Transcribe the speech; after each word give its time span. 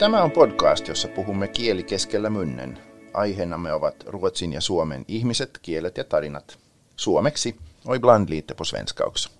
Tämä 0.00 0.22
on 0.22 0.30
podcast, 0.30 0.88
jossa 0.88 1.08
puhumme 1.08 1.48
kieli 1.48 1.82
keskellä 1.82 2.30
mynnen. 2.30 2.78
Aiheenamme 3.14 3.72
ovat 3.72 3.94
Ruotsin 4.06 4.52
ja 4.52 4.60
Suomen 4.60 5.04
ihmiset, 5.08 5.50
kielet 5.62 5.96
ja 5.96 6.04
tarinat. 6.04 6.58
Suomeksi 6.96 7.56
oi 7.86 7.98
bland 7.98 8.28
lite 8.28 8.54
på 8.54 8.64
svenska 8.64 9.04
också. 9.04 9.30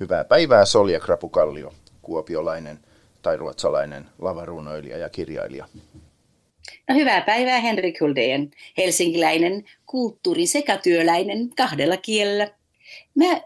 Hyvää 0.00 0.24
päivää 0.24 0.64
Solja 0.64 1.00
Krapukallio, 1.00 1.72
kuopiolainen 2.02 2.78
tai 3.22 3.36
ruotsalainen 3.36 4.06
lavarunoilija 4.18 4.98
ja 4.98 5.08
kirjailija. 5.08 5.68
No 6.88 6.94
hyvää 6.94 7.20
päivää 7.20 7.60
Henrik 7.60 8.00
Huldeen, 8.00 8.50
helsinkiläinen 8.76 9.64
kulttuurin 9.86 10.48
sekatyöläinen 10.48 11.50
kahdella 11.56 11.96
kielellä. 11.96 12.48
Mä 13.14 13.40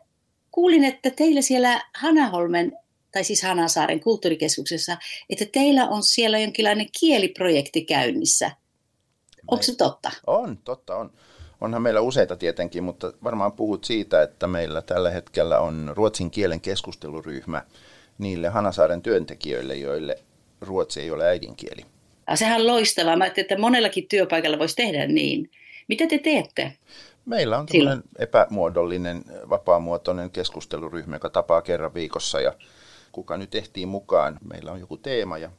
kuulin, 0.50 0.84
että 0.84 1.10
teillä 1.10 1.42
siellä 1.42 1.82
Hanaholmen 1.94 2.72
tai 3.14 3.24
siis 3.24 3.42
Hanasaaren 3.42 4.00
kulttuurikeskuksessa, 4.00 4.96
että 5.30 5.44
teillä 5.52 5.88
on 5.88 6.02
siellä 6.02 6.38
jonkinlainen 6.38 6.86
kieliprojekti 7.00 7.84
käynnissä. 7.84 8.50
Onko 9.46 9.62
se 9.62 9.76
totta? 9.76 10.10
On, 10.26 10.58
totta 10.64 10.96
on. 10.96 11.12
Onhan 11.60 11.82
meillä 11.82 12.00
useita 12.00 12.36
tietenkin, 12.36 12.84
mutta 12.84 13.12
varmaan 13.24 13.52
puhut 13.52 13.84
siitä, 13.84 14.22
että 14.22 14.46
meillä 14.46 14.82
tällä 14.82 15.10
hetkellä 15.10 15.60
on 15.60 15.92
ruotsin 15.96 16.30
kielen 16.30 16.60
keskusteluryhmä 16.60 17.62
niille 18.18 18.48
Hanasaaren 18.48 19.02
työntekijöille, 19.02 19.74
joille 19.74 20.18
ruotsi 20.60 21.00
ei 21.00 21.10
ole 21.10 21.28
äidinkieli. 21.28 21.86
Sehän 22.34 22.60
on 22.60 22.66
loistavaa. 22.66 23.16
Mä 23.16 23.26
että 23.26 23.58
monellakin 23.58 24.08
työpaikalla 24.08 24.58
voisi 24.58 24.76
tehdä 24.76 25.06
niin. 25.06 25.50
Mitä 25.88 26.06
te 26.06 26.18
teette? 26.18 26.72
Meillä 27.24 27.58
on 27.58 27.66
tämmöinen 27.66 28.02
epämuodollinen, 28.18 29.24
vapaamuotoinen 29.50 30.30
keskusteluryhmä, 30.30 31.16
joka 31.16 31.30
tapaa 31.30 31.62
kerran 31.62 31.94
viikossa 31.94 32.40
ja 32.40 32.52
kuka 33.14 33.36
nyt 33.36 33.54
ehtii 33.54 33.86
mukaan. 33.86 34.38
Meillä 34.52 34.72
on 34.72 34.80
joku 34.80 34.96
teema 34.96 35.38
ja 35.38 35.50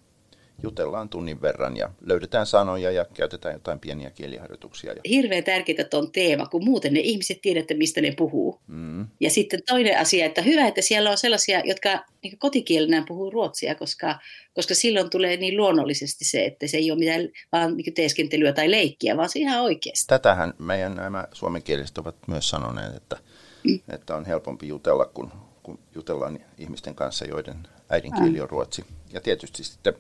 jutellaan 0.63 1.09
tunnin 1.09 1.41
verran 1.41 1.77
ja 1.77 1.89
löydetään 2.02 2.45
sanoja 2.45 2.91
ja 2.91 3.05
käytetään 3.13 3.53
jotain 3.53 3.80
pieniä 3.80 4.09
kieliharjoituksia. 4.09 4.93
Hirveän 5.09 5.43
tärkeää 5.43 5.81
että 5.81 5.97
on 5.97 6.11
teema, 6.11 6.45
kun 6.45 6.65
muuten 6.65 6.93
ne 6.93 6.99
ihmiset 6.99 7.41
tiedätte, 7.41 7.73
mistä 7.73 8.02
ne 8.02 8.13
puhuu. 8.17 8.59
Mm. 8.67 9.07
Ja 9.19 9.30
sitten 9.30 9.59
toinen 9.67 9.97
asia, 9.97 10.25
että 10.25 10.41
hyvä, 10.41 10.67
että 10.67 10.81
siellä 10.81 11.11
on 11.11 11.17
sellaisia, 11.17 11.61
jotka 11.65 12.05
niin 12.23 12.39
kotikielenään 12.39 13.05
puhuu 13.07 13.31
ruotsia, 13.31 13.75
koska, 13.75 14.19
koska 14.53 14.75
silloin 14.75 15.09
tulee 15.09 15.37
niin 15.37 15.58
luonnollisesti 15.58 16.25
se, 16.25 16.45
että 16.45 16.67
se 16.67 16.77
ei 16.77 16.91
ole 16.91 16.99
mitään 16.99 17.30
vaan 17.52 17.77
niin 17.77 17.93
teeskentelyä 17.93 18.53
tai 18.53 18.71
leikkiä, 18.71 19.17
vaan 19.17 19.30
se 19.30 19.39
ihan 19.39 19.61
oikeasti. 19.61 20.08
Tätähän 20.08 20.53
meidän 20.59 20.95
nämä 20.95 21.27
suomenkieliset 21.33 21.97
ovat 21.97 22.15
myös 22.27 22.49
sanoneet, 22.49 22.95
että, 22.95 23.17
mm. 23.63 23.80
että 23.89 24.15
on 24.15 24.25
helpompi 24.25 24.67
jutella, 24.67 25.05
kun 25.05 25.31
kun 25.66 25.80
jutellaan 25.95 26.39
ihmisten 26.58 26.95
kanssa, 26.95 27.25
joiden 27.25 27.67
äidinkieli 27.89 28.41
on 28.41 28.49
ruotsi. 28.49 28.85
Ja 29.13 29.21
tietysti 29.21 29.63
sitten 29.63 29.94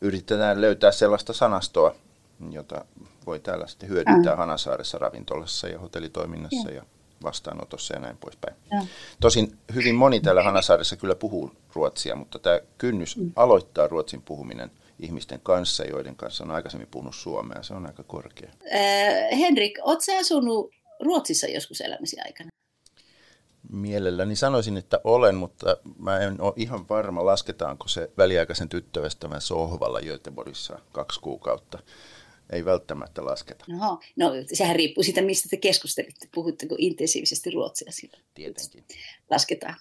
yritetään 0.00 0.60
löytää 0.60 0.92
sellaista 0.92 1.32
sanastoa, 1.32 1.94
jota 2.50 2.84
voi 3.26 3.40
täällä 3.40 3.66
sitten 3.66 3.88
hyödyntää 3.88 4.36
Hanasaaressa 4.36 4.98
ravintolassa 4.98 5.68
ja 5.68 5.78
hotellitoiminnassa 5.78 6.70
ja 6.70 6.82
vastaanotossa 7.22 7.94
ja 7.94 8.00
näin 8.00 8.16
poispäin. 8.16 8.56
Ja. 8.70 8.82
Tosin 9.20 9.58
hyvin 9.74 9.94
moni 9.94 10.20
täällä 10.20 10.42
Hanasaaressa 10.42 10.96
kyllä 10.96 11.14
puhuu 11.14 11.52
ruotsia, 11.74 12.16
mutta 12.16 12.38
tämä 12.38 12.60
kynnys 12.78 13.16
mm. 13.16 13.32
aloittaa 13.36 13.86
ruotsin 13.86 14.22
puhuminen 14.22 14.70
ihmisten 14.98 15.40
kanssa, 15.42 15.84
joiden 15.84 16.16
kanssa 16.16 16.44
on 16.44 16.50
aikaisemmin 16.50 16.88
puhunut 16.90 17.14
suomea, 17.14 17.62
se 17.62 17.74
on 17.74 17.86
aika 17.86 18.02
korkea. 18.02 18.50
Äh, 18.74 19.38
Henrik, 19.38 19.78
oletko 19.82 20.18
asunut 20.20 20.70
Ruotsissa 21.00 21.46
joskus 21.46 21.80
elämäsi 21.80 22.16
aikana? 22.26 22.50
Mielelläni 23.72 24.36
sanoisin, 24.36 24.76
että 24.76 25.00
olen, 25.04 25.34
mutta 25.34 25.76
mä 25.98 26.18
en 26.18 26.40
ole 26.40 26.52
ihan 26.56 26.88
varma, 26.88 27.26
lasketaanko 27.26 27.88
se 27.88 28.10
väliaikaisen 28.18 28.68
tyttöystävän 28.68 29.40
sohvalla 29.40 30.00
Göteborgissa 30.00 30.78
kaksi 30.92 31.20
kuukautta. 31.20 31.78
Ei 32.50 32.64
välttämättä 32.64 33.24
lasketa. 33.24 33.64
Oho. 33.74 34.00
No, 34.16 34.30
sehän 34.52 34.76
riippuu 34.76 35.04
siitä, 35.04 35.22
mistä 35.22 35.48
te 35.48 35.56
keskustelitte. 35.56 36.28
Puhutteko 36.34 36.74
intensiivisesti 36.78 37.50
ruotsia 37.50 37.92
silloin? 37.92 38.22
Tietenkin. 38.34 38.84
Lasketaan. 39.30 39.76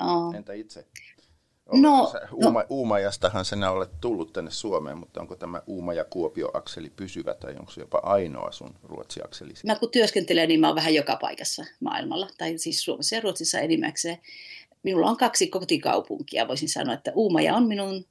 Oh. 0.00 0.34
Entä 0.34 0.52
itse? 0.52 0.86
No, 1.72 2.12
Uuma, 2.32 2.60
no. 2.60 2.66
Uumajastahan 2.68 3.44
sinä 3.44 3.70
olet 3.70 3.90
tullut 4.00 4.32
tänne 4.32 4.50
Suomeen, 4.50 4.98
mutta 4.98 5.20
onko 5.20 5.36
tämä 5.36 5.62
Uuma 5.66 5.94
ja 5.94 6.04
Kuopio-akseli 6.04 6.90
pysyvä 6.96 7.34
tai 7.34 7.56
onko 7.58 7.72
se 7.72 7.80
jopa 7.80 8.00
ainoa 8.02 8.52
sun 8.52 8.74
Ruotsi-akseli? 8.82 9.52
Mä 9.66 9.74
kun 9.74 9.90
työskentelen, 9.90 10.48
niin 10.48 10.60
mä 10.60 10.66
oon 10.66 10.76
vähän 10.76 10.94
joka 10.94 11.16
paikassa 11.16 11.64
maailmalla, 11.80 12.28
tai 12.38 12.58
siis 12.58 12.82
Suomessa 12.82 13.14
ja 13.14 13.20
Ruotsissa 13.20 13.58
enimmäkseen. 13.58 14.18
Minulla 14.82 15.06
on 15.06 15.16
kaksi 15.16 15.46
kotikaupunkia, 15.46 16.48
voisin 16.48 16.68
sanoa, 16.68 16.94
että 16.94 17.12
Uumaja 17.14 17.54
on 17.54 17.66
minun 17.66 18.04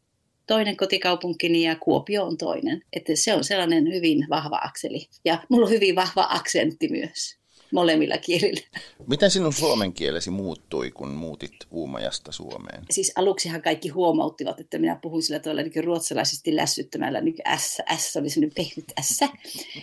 toinen 0.47 0.78
kotikaupunkini 0.78 1.63
ja 1.63 1.75
Kuopio 1.75 2.24
on 2.24 2.38
toinen. 2.38 2.84
Että 2.94 3.16
se 3.16 3.34
on 3.34 3.44
sellainen 3.44 3.94
hyvin 3.94 4.28
vahva 4.29 4.59
akseli. 4.63 5.07
Ja 5.25 5.44
mulla 5.50 5.66
on 5.66 5.72
hyvin 5.72 5.95
vahva 5.95 6.28
aksentti 6.29 6.88
myös 6.89 7.38
molemmilla 7.72 8.17
kielillä. 8.17 8.61
Miten 9.07 9.31
sinun 9.31 9.53
suomen 9.53 9.94
kielesi 9.94 10.29
muuttui, 10.29 10.91
kun 10.91 11.09
muutit 11.09 11.53
Uumajasta 11.72 12.31
Suomeen? 12.31 12.83
Siis 12.91 13.11
aluksihan 13.16 13.61
kaikki 13.61 13.89
huomauttivat, 13.89 14.59
että 14.59 14.78
minä 14.78 15.00
puhuin 15.01 15.23
sillä 15.23 15.39
tavalla 15.39 15.61
niin 15.61 15.83
ruotsalaisesti 15.83 16.56
lässyttämällä 16.56 17.22
niin 17.22 17.35
S, 17.57 17.77
S 17.97 18.16
oli 18.17 18.29
semmoinen 18.29 18.56
pehmyt 18.56 18.94
S 19.01 19.19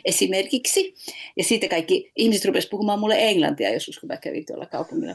esimerkiksi. 0.04 0.94
Ja 1.36 1.44
siitä 1.44 1.68
kaikki 1.68 2.12
ihmiset 2.16 2.44
rupesivat 2.44 2.70
puhumaan 2.70 2.98
mulle 2.98 3.16
englantia 3.18 3.72
joskus, 3.72 3.98
kun 3.98 4.08
mä 4.08 4.16
kävin 4.16 4.46
tuolla 4.46 4.66
kaupungilla. 4.66 5.14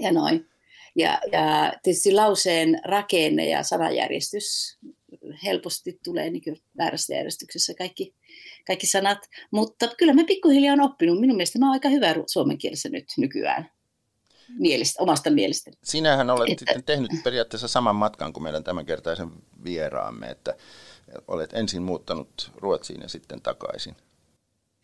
Ja 0.00 0.12
noin. 0.12 0.48
Ja, 0.96 1.20
ja 1.32 1.72
tietysti 1.82 2.12
lauseen 2.12 2.80
rakenne 2.84 3.48
ja 3.48 3.62
sanajärjestys 3.62 4.78
helposti 5.44 5.98
tulee 6.04 6.30
niin 6.30 6.62
väärässä 6.78 7.14
järjestyksessä 7.14 7.74
kaikki 7.78 8.14
kaikki 8.66 8.86
sanat. 8.86 9.18
Mutta 9.50 9.88
kyllä 9.98 10.12
mä 10.12 10.24
pikkuhiljaa 10.24 10.74
olen 10.74 10.84
oppinut. 10.84 11.20
Minun 11.20 11.36
mielestä 11.36 11.58
mä 11.58 11.66
oon 11.66 11.72
aika 11.72 11.88
hyvä 11.88 12.14
suomen 12.26 12.58
kielessä 12.58 12.88
nyt 12.88 13.04
nykyään. 13.18 13.70
Mielestä, 14.58 15.02
omasta 15.02 15.30
mielestäni. 15.30 15.76
Sinähän 15.82 16.30
olet 16.30 16.50
että, 16.50 16.58
sitten 16.58 16.84
tehnyt 16.84 17.10
periaatteessa 17.24 17.68
saman 17.68 17.96
matkan 17.96 18.32
kuin 18.32 18.42
meidän 18.42 18.64
tämänkertaisen 18.64 19.30
vieraamme, 19.64 20.26
että 20.26 20.56
olet 21.28 21.52
ensin 21.52 21.82
muuttanut 21.82 22.52
Ruotsiin 22.56 23.00
ja 23.00 23.08
sitten 23.08 23.42
takaisin. 23.42 23.96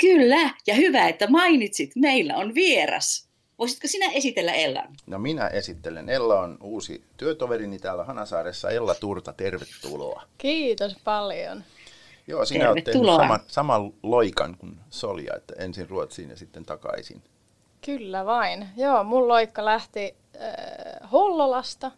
Kyllä, 0.00 0.54
ja 0.66 0.74
hyvä, 0.74 1.08
että 1.08 1.30
mainitsit. 1.30 1.90
Meillä 1.96 2.36
on 2.36 2.54
vieras. 2.54 3.27
Voisitko 3.58 3.88
sinä 3.88 4.12
esitellä 4.12 4.52
Ellan? 4.52 4.88
No 5.06 5.18
minä 5.18 5.46
esittelen. 5.46 6.08
Ella 6.08 6.40
on 6.40 6.58
uusi 6.62 7.04
työtoverini 7.16 7.78
täällä 7.78 8.04
Hanasaaressa. 8.04 8.70
Ella 8.70 8.94
Turta, 8.94 9.32
tervetuloa. 9.32 10.22
Kiitos 10.38 10.96
paljon. 11.04 11.64
Joo, 12.26 12.44
sinä 12.44 12.70
olet 12.70 12.84
tehnyt 12.84 13.06
saman, 13.06 13.40
saman 13.46 13.92
loikan 14.02 14.56
kuin 14.58 14.80
Solja, 14.90 15.36
että 15.36 15.54
ensin 15.58 15.88
Ruotsiin 15.88 16.30
ja 16.30 16.36
sitten 16.36 16.64
takaisin. 16.64 17.22
Kyllä 17.84 18.26
vain. 18.26 18.68
Joo, 18.76 19.04
mun 19.04 19.28
loikka 19.28 19.64
lähti 19.64 20.14
äh, 20.42 21.10
Hollolasta. 21.12 21.90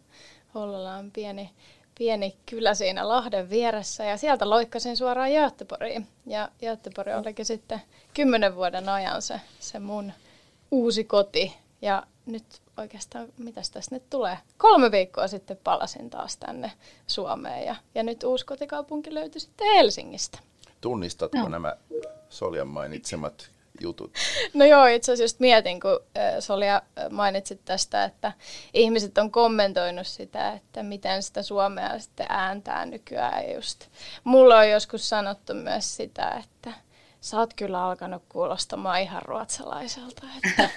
Hollola 0.53 0.95
on 0.95 1.11
pieni, 1.11 1.49
pieni 1.97 2.35
kylä 2.45 2.73
siinä 2.73 3.07
Lahden 3.07 3.49
vieressä 3.49 4.03
ja 4.03 4.17
sieltä 4.17 4.49
loikkasin 4.49 4.97
suoraan 4.97 5.31
Göteborgiin. 5.31 6.07
Ja 6.25 6.49
Göteborg 6.59 7.25
olikin 7.25 7.45
sitten 7.45 7.81
kymmenen 8.13 8.55
vuoden 8.55 8.89
ajan 8.89 9.21
se, 9.21 9.41
se 9.59 9.79
mun 9.79 10.13
uusi 10.71 11.03
koti. 11.03 11.53
Ja 11.81 12.03
nyt 12.25 12.61
oikeastaan, 12.77 13.27
mitä 13.37 13.61
tässä 13.73 13.95
nyt 13.95 14.09
tulee? 14.09 14.37
Kolme 14.57 14.91
viikkoa 14.91 15.27
sitten 15.27 15.57
palasin 15.63 16.09
taas 16.09 16.37
tänne 16.37 16.71
Suomeen 17.07 17.65
ja, 17.65 17.75
ja 17.95 18.03
nyt 18.03 18.23
uusi 18.23 18.45
kotikaupunki 18.45 19.13
löytyi 19.13 19.41
sitten 19.41 19.67
Helsingistä. 19.67 20.39
Tunnistatko 20.81 21.37
no. 21.37 21.49
nämä 21.49 21.75
Soljan 22.29 22.67
mainitsemat 22.67 23.51
jutut? 23.81 24.11
No 24.53 24.65
joo, 24.65 24.85
itse 24.85 25.11
asiassa 25.11 25.23
just 25.23 25.39
mietin, 25.39 25.79
kun 25.79 25.99
Solja 26.39 26.81
mainitsit 27.09 27.61
tästä, 27.65 28.03
että 28.03 28.31
ihmiset 28.73 29.17
on 29.17 29.31
kommentoinut 29.31 30.07
sitä, 30.07 30.51
että 30.51 30.83
miten 30.83 31.23
sitä 31.23 31.43
suomea 31.43 31.99
sitten 31.99 32.25
ääntää 32.29 32.85
nykyään. 32.85 33.43
Ja 33.47 33.53
just 33.55 33.85
mulla 34.23 34.57
on 34.57 34.69
joskus 34.69 35.09
sanottu 35.09 35.53
myös 35.53 35.95
sitä, 35.95 36.43
että 36.43 36.73
sä 37.21 37.37
oot 37.37 37.53
kyllä 37.53 37.83
alkanut 37.83 38.23
kuulostamaan 38.29 39.01
ihan 39.01 39.21
ruotsalaiselta. 39.21 40.27
Että, 40.37 40.69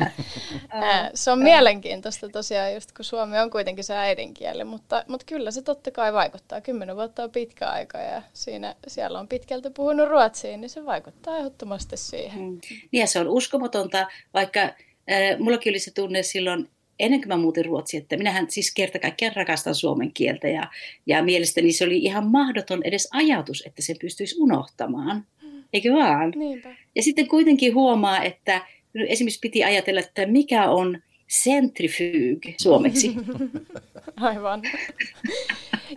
se 1.14 1.30
on 1.30 1.38
mielenkiintoista 1.38 2.28
tosiaan, 2.28 2.74
just 2.74 2.92
kun 2.92 3.04
suomi 3.04 3.38
on 3.38 3.50
kuitenkin 3.50 3.84
se 3.84 3.96
äidinkieli, 3.96 4.64
mutta, 4.64 5.04
mutta 5.08 5.26
kyllä 5.26 5.50
se 5.50 5.62
totta 5.62 5.90
kai 5.90 6.12
vaikuttaa. 6.12 6.60
Kymmenen 6.60 6.96
vuotta 6.96 7.24
on 7.24 7.30
pitkä 7.30 7.68
aika 7.68 7.98
ja 7.98 8.22
siinä, 8.32 8.74
siellä 8.86 9.20
on 9.20 9.28
pitkälti 9.28 9.70
puhunut 9.70 10.08
ruotsiin, 10.08 10.60
niin 10.60 10.70
se 10.70 10.84
vaikuttaa 10.84 11.38
ehdottomasti 11.38 11.96
siihen. 11.96 12.40
Mm. 12.40 12.58
Niin 12.70 13.00
ja 13.00 13.06
se 13.06 13.20
on 13.20 13.28
uskomatonta, 13.28 14.06
vaikka 14.34 14.60
äh, 14.60 15.38
mullakin 15.38 15.70
oli 15.70 15.78
se 15.78 15.90
tunne 15.90 16.22
silloin 16.22 16.68
ennen 16.98 17.20
kuin 17.20 17.28
mä 17.28 17.36
muutin 17.36 17.64
Ruotsiin, 17.64 18.02
että 18.02 18.16
minähän 18.16 18.50
siis 18.50 18.74
kerta 18.74 18.98
kaikkiaan 18.98 19.36
rakastan 19.36 19.74
suomen 19.74 20.12
kieltä 20.12 20.48
ja, 20.48 20.70
ja 21.06 21.22
mielestäni 21.22 21.72
se 21.72 21.84
oli 21.84 21.96
ihan 21.96 22.26
mahdoton 22.26 22.80
edes 22.84 23.08
ajatus, 23.12 23.62
että 23.66 23.82
se 23.82 23.94
pystyisi 24.00 24.36
unohtamaan. 24.38 25.26
Eikö 25.74 25.92
vaan? 25.92 26.32
Niinpä. 26.36 26.74
Ja 26.94 27.02
sitten 27.02 27.28
kuitenkin 27.28 27.74
huomaa, 27.74 28.22
että 28.22 28.60
esimerkiksi 29.08 29.40
piti 29.40 29.64
ajatella, 29.64 30.00
että 30.00 30.26
mikä 30.26 30.70
on 30.70 30.98
centrifug 31.42 32.44
suomeksi. 32.60 33.14
Aivan. 34.16 34.62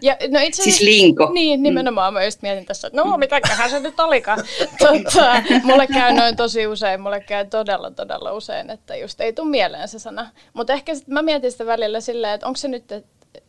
Ja, 0.01 0.18
no 0.29 0.39
itse 0.39 0.63
siis 0.63 0.81
linko. 0.81 1.29
Niin, 1.33 1.63
nimenomaan 1.63 2.13
mä 2.13 2.24
just 2.24 2.41
mietin 2.41 2.65
tässä, 2.65 2.88
että 2.88 3.01
no 3.01 3.18
mitäköhän 3.18 3.69
se 3.69 3.79
nyt 3.79 4.00
olikaan. 4.00 4.39
Tota, 4.79 5.44
mulle 5.63 5.88
käy 5.88 6.13
noin 6.13 6.35
tosi 6.35 6.68
usein, 6.68 7.01
mulle 7.01 7.19
käy 7.19 7.45
todella 7.45 7.91
todella 7.91 8.33
usein, 8.33 8.69
että 8.69 8.95
just 8.95 9.21
ei 9.21 9.33
tule 9.33 9.50
mieleen 9.50 9.88
se 9.88 10.00
sana. 10.00 10.29
Mutta 10.53 10.74
ehkä 10.74 10.95
sit 10.95 11.07
mä 11.07 11.21
mietin 11.21 11.51
sitä 11.51 11.65
välillä 11.65 12.01
silleen, 12.01 12.33
että 12.33 12.47
onko 12.47 12.57
se 12.57 12.68
nyt, 12.68 12.91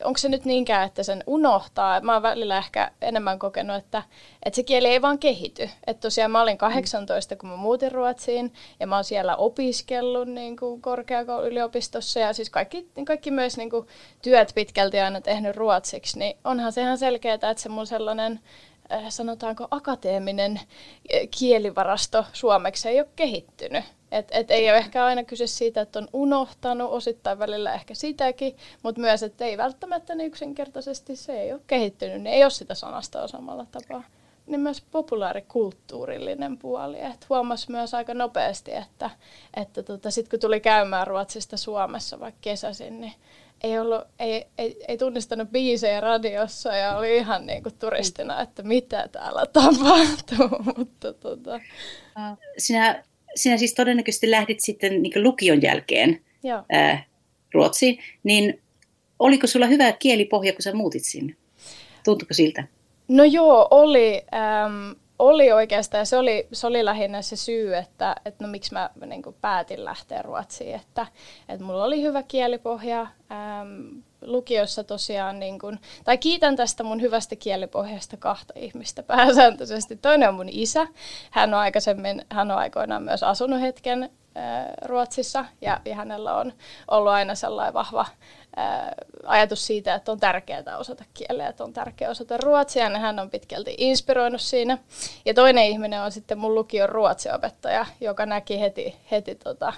onko 0.04 0.18
se 0.18 0.28
nyt 0.28 0.44
niinkään, 0.44 0.86
että 0.86 1.02
sen 1.02 1.24
unohtaa. 1.26 2.00
Mä 2.00 2.12
oon 2.12 2.22
välillä 2.22 2.58
ehkä 2.58 2.90
enemmän 3.02 3.38
kokenut, 3.38 3.76
että, 3.76 4.02
että 4.42 4.56
se 4.56 4.62
kieli 4.62 4.88
ei 4.88 5.02
vaan 5.02 5.18
kehity. 5.18 5.70
Että 5.86 6.00
tosiaan 6.00 6.30
mä 6.30 6.42
olin 6.42 6.58
18, 6.58 7.36
kun 7.36 7.48
mä 7.48 7.56
muutin 7.56 7.92
Ruotsiin, 7.92 8.52
ja 8.80 8.86
mä 8.86 8.94
oon 8.94 9.04
siellä 9.04 9.36
opiskellut 9.36 10.28
niin 10.28 10.56
kuin 10.56 10.82
korkeakouluyliopistossa, 10.82 12.20
ja 12.20 12.32
siis 12.32 12.50
kaikki, 12.50 12.88
kaikki 13.06 13.30
myös 13.30 13.56
niin 13.56 13.70
kuin 13.70 13.86
työt 14.22 14.52
pitkälti 14.54 15.00
aina 15.00 15.20
tehnyt 15.20 15.56
ruotsiksi, 15.56 16.18
niin 16.18 16.36
onhan 16.44 16.72
se 16.72 16.80
ihan 16.80 16.98
selkeää, 16.98 17.34
että 17.34 17.54
se 17.56 17.68
mun 17.68 17.86
sellainen 17.86 18.40
sanotaanko 19.08 19.68
akateeminen 19.70 20.56
äh, 20.56 21.28
kielivarasto 21.38 22.24
suomeksi 22.32 22.88
ei 22.88 23.00
ole 23.00 23.08
kehittynyt. 23.16 23.84
Et, 24.12 24.28
et 24.30 24.50
ei 24.50 24.70
ole 24.70 24.78
ehkä 24.78 25.04
aina 25.04 25.24
kyse 25.24 25.46
siitä, 25.46 25.80
että 25.80 25.98
on 25.98 26.08
unohtanut, 26.12 26.90
osittain 26.90 27.38
välillä 27.38 27.74
ehkä 27.74 27.94
sitäkin, 27.94 28.56
mutta 28.82 29.00
myös, 29.00 29.22
että 29.22 29.44
ei 29.44 29.58
välttämättä 29.58 30.14
niin 30.14 30.26
yksinkertaisesti 30.26 31.16
se 31.16 31.40
ei 31.40 31.52
ole 31.52 31.60
kehittynyt, 31.66 32.22
niin 32.22 32.34
ei 32.34 32.44
ole 32.44 32.50
sitä 32.50 32.74
sanasta 32.74 33.28
samalla 33.28 33.66
tapaa. 33.72 34.02
Niin 34.46 34.60
myös 34.60 34.82
populaarikulttuurillinen 34.90 36.58
puoli, 36.58 37.00
että 37.00 37.26
huomasi 37.28 37.70
myös 37.70 37.94
aika 37.94 38.14
nopeasti, 38.14 38.74
että, 38.74 39.10
että 39.54 39.82
tota, 39.82 40.10
sitten 40.10 40.30
kun 40.30 40.40
tuli 40.40 40.60
käymään 40.60 41.06
Ruotsista 41.06 41.56
Suomessa 41.56 42.20
vaikka 42.20 42.38
kesäsin, 42.40 43.00
niin 43.00 43.14
ei, 43.62 43.78
ollut, 43.78 44.04
ei, 44.18 44.46
ei, 44.58 44.76
ei 44.88 44.98
tunnistanut 44.98 45.50
biisejä 45.50 46.00
radiossa 46.00 46.76
ja 46.76 46.96
oli 46.96 47.16
ihan 47.16 47.46
niin 47.46 47.62
kuin 47.62 47.74
turistina, 47.78 48.40
että 48.40 48.62
mitä 48.62 49.08
täällä 49.12 49.46
tapahtuu. 49.46 50.48
Mutta, 50.76 51.12
tota. 51.12 51.60
Sinä 52.58 53.04
sinä 53.34 53.56
siis 53.56 53.74
todennäköisesti 53.74 54.30
lähdit 54.30 54.60
sitten 54.60 55.02
niin 55.02 55.22
lukion 55.22 55.62
jälkeen 55.62 56.20
Ää, 56.72 57.04
Ruotsiin, 57.54 57.98
niin 58.22 58.60
oliko 59.18 59.46
sulla 59.46 59.66
hyvä 59.66 59.92
kielipohja, 59.92 60.52
kun 60.52 60.62
sä 60.62 60.74
muutit 60.74 61.04
sinne? 61.04 61.34
Tuntuiko 62.04 62.34
siltä? 62.34 62.64
No 63.08 63.24
joo, 63.24 63.68
oli. 63.70 64.22
Ähm, 64.34 64.90
oli 65.18 65.52
oikeastaan, 65.52 66.06
se 66.06 66.16
oli, 66.16 66.48
se 66.52 66.66
oli 66.66 66.84
lähinnä 66.84 67.22
se 67.22 67.36
syy, 67.36 67.76
että, 67.76 68.16
että 68.24 68.44
no 68.44 68.50
miksi 68.50 68.72
mä 68.72 68.90
niin 69.06 69.22
päätin 69.40 69.84
lähteä 69.84 70.22
Ruotsiin, 70.22 70.74
että, 70.74 71.06
että 71.48 71.64
mulla 71.64 71.84
oli 71.84 72.02
hyvä 72.02 72.22
kielipohja, 72.22 73.00
ähm, 73.00 73.98
lukiossa 74.22 74.84
tosiaan, 74.84 75.40
niin 75.40 75.58
kun, 75.58 75.78
tai 76.04 76.18
kiitän 76.18 76.56
tästä 76.56 76.84
mun 76.84 77.00
hyvästä 77.00 77.36
kielipohjasta 77.36 78.16
kahta 78.16 78.54
ihmistä 78.56 79.02
pääsääntöisesti. 79.02 79.96
Toinen 79.96 80.28
on 80.28 80.34
mun 80.34 80.48
isä. 80.48 80.86
Hän 81.30 81.54
on 81.54 81.60
aikaisemmin, 81.60 82.24
hän 82.30 82.50
on 82.50 82.58
aikoinaan 82.58 83.02
myös 83.02 83.22
asunut 83.22 83.60
hetken 83.60 84.10
Ruotsissa 84.84 85.44
ja, 85.60 85.80
ja 85.84 85.94
hänellä 85.94 86.34
on 86.34 86.52
ollut 86.90 87.12
aina 87.12 87.34
sellainen 87.34 87.74
vahva 87.74 88.06
ajatus 89.24 89.66
siitä, 89.66 89.94
että 89.94 90.12
on 90.12 90.20
tärkeää 90.20 90.78
osata 90.78 91.04
kieleä, 91.14 91.48
että 91.48 91.64
on 91.64 91.72
tärkeää 91.72 92.10
osata 92.10 92.36
ruotsia, 92.36 92.88
ja 92.88 92.98
hän 92.98 93.18
on 93.18 93.30
pitkälti 93.30 93.74
inspiroinut 93.78 94.40
siinä. 94.40 94.78
Ja 95.24 95.34
toinen 95.34 95.64
ihminen 95.64 96.02
on 96.02 96.12
sitten 96.12 96.38
mun 96.38 96.54
lukion 96.54 96.88
ruotsiopettaja, 96.88 97.86
joka 98.00 98.26
näki 98.26 98.60
heti, 98.60 98.96
heti 99.10 99.34
tota, 99.34 99.72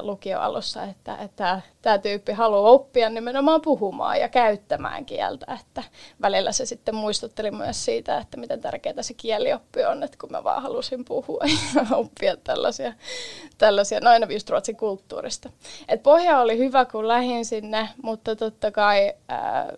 lukioalussa, 0.00 0.84
että, 0.84 1.16
että 1.16 1.60
tämä 1.82 1.98
tyyppi 1.98 2.32
haluaa 2.32 2.70
oppia 2.70 3.10
nimenomaan 3.10 3.60
puhumaan 3.60 4.20
ja 4.20 4.28
käyttämään 4.28 5.06
kieltä. 5.06 5.58
Että 5.60 5.82
välillä 6.22 6.52
se 6.52 6.66
sitten 6.66 6.94
muistutteli 6.94 7.50
myös 7.50 7.84
siitä, 7.84 8.18
että 8.18 8.36
miten 8.36 8.60
tärkeää 8.60 9.02
se 9.02 9.14
kielioppi 9.14 9.84
on, 9.84 10.02
että 10.02 10.16
kun 10.20 10.32
mä 10.32 10.44
vaan 10.44 10.62
halusin 10.62 11.04
puhua 11.04 11.44
ja 11.74 11.96
oppia 11.96 12.36
tällaisia, 12.36 12.92
tällaisia 13.58 14.00
no 14.00 14.10
aina 14.10 14.26
just 14.30 14.50
ruotsin 14.50 14.76
kulttuurista. 14.76 15.50
Et 15.88 16.02
pohja 16.02 16.40
oli 16.40 16.58
hyvä, 16.58 16.84
kun 16.84 17.08
lähdin 17.08 17.44
sinne, 17.44 17.88
mutta 18.02 18.36
totta 18.36 18.70
kai 18.70 19.12
ää, 19.28 19.72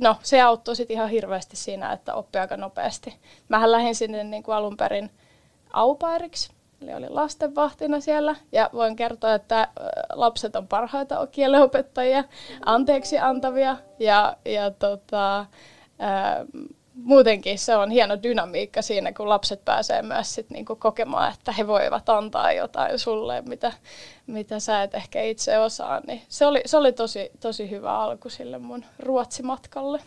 no, 0.00 0.16
se 0.22 0.42
auttoi 0.42 0.76
sitten 0.76 0.94
ihan 0.94 1.10
hirveästi 1.10 1.56
siinä, 1.56 1.92
että 1.92 2.14
oppi 2.14 2.38
aika 2.38 2.56
nopeasti. 2.56 3.14
Mähän 3.48 3.72
lähdin 3.72 3.94
sinne 3.94 4.24
niin 4.24 4.42
kuin 4.42 4.54
alun 4.54 4.76
perin 4.76 5.10
aupairiksi, 5.72 6.55
Eli 6.82 6.94
olin 6.94 7.14
lastenvahtina 7.14 8.00
siellä 8.00 8.36
ja 8.52 8.70
voin 8.72 8.96
kertoa, 8.96 9.34
että 9.34 9.68
lapset 10.12 10.56
on 10.56 10.68
parhaita 10.68 11.26
kielenopettajia, 11.26 12.24
anteeksi 12.66 13.18
antavia 13.18 13.76
ja, 13.98 14.36
ja 14.44 14.70
tota, 14.70 15.46
ää, 15.98 16.44
muutenkin 16.94 17.58
se 17.58 17.76
on 17.76 17.90
hieno 17.90 18.22
dynamiikka 18.22 18.82
siinä, 18.82 19.12
kun 19.12 19.28
lapset 19.28 19.64
pääsee 19.64 20.02
myös 20.02 20.34
sit 20.34 20.50
niinku 20.50 20.76
kokemaan, 20.76 21.32
että 21.32 21.52
he 21.52 21.66
voivat 21.66 22.08
antaa 22.08 22.52
jotain 22.52 22.98
sulle, 22.98 23.42
mitä, 23.42 23.72
mitä 24.26 24.60
sä 24.60 24.82
et 24.82 24.94
ehkä 24.94 25.22
itse 25.22 25.58
osaa. 25.58 26.00
Niin 26.06 26.22
se 26.28 26.46
oli, 26.46 26.62
se 26.66 26.76
oli 26.76 26.92
tosi, 26.92 27.30
tosi 27.40 27.70
hyvä 27.70 27.98
alku 27.98 28.30
sille 28.30 28.58
mun 28.58 28.84
ruotsimatkalle. 28.98 30.02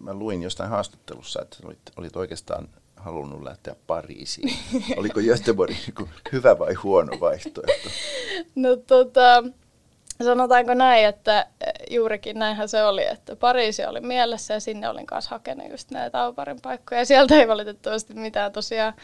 Mä 0.00 0.14
luin 0.14 0.42
jostain 0.42 0.70
haastattelussa, 0.70 1.42
että 1.42 1.56
olit, 1.64 1.78
olit 1.96 2.16
oikeastaan 2.16 2.68
halunnut 3.06 3.42
lähteä 3.42 3.76
Pariisiin? 3.86 4.58
Oliko 4.96 5.20
Göteborg 5.20 5.70
niin 5.70 6.08
hyvä 6.32 6.58
vai 6.58 6.74
huono 6.74 7.20
vaihtoehto? 7.20 7.88
No 8.54 8.76
tota, 8.76 9.44
sanotaanko 10.24 10.74
näin, 10.74 11.06
että 11.06 11.46
juurikin 11.90 12.38
näinhän 12.38 12.68
se 12.68 12.84
oli, 12.84 13.06
että 13.06 13.36
Pariisi 13.36 13.84
oli 13.84 14.00
mielessä 14.00 14.54
ja 14.54 14.60
sinne 14.60 14.88
olin 14.88 15.06
kanssa 15.06 15.30
hakenut 15.30 15.70
just 15.70 15.90
näitä 15.90 16.22
auparin 16.22 16.60
paikkoja. 16.62 17.00
Ja 17.00 17.04
sieltä 17.04 17.34
ei 17.34 17.48
valitettavasti 17.48 18.14
mitään 18.14 18.52
tosiaan 18.52 18.94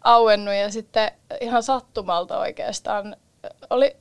auennut 0.00 0.54
ja 0.54 0.70
sitten 0.70 1.10
ihan 1.40 1.62
sattumalta 1.62 2.38
oikeastaan 2.38 3.16
oli, 3.70 3.96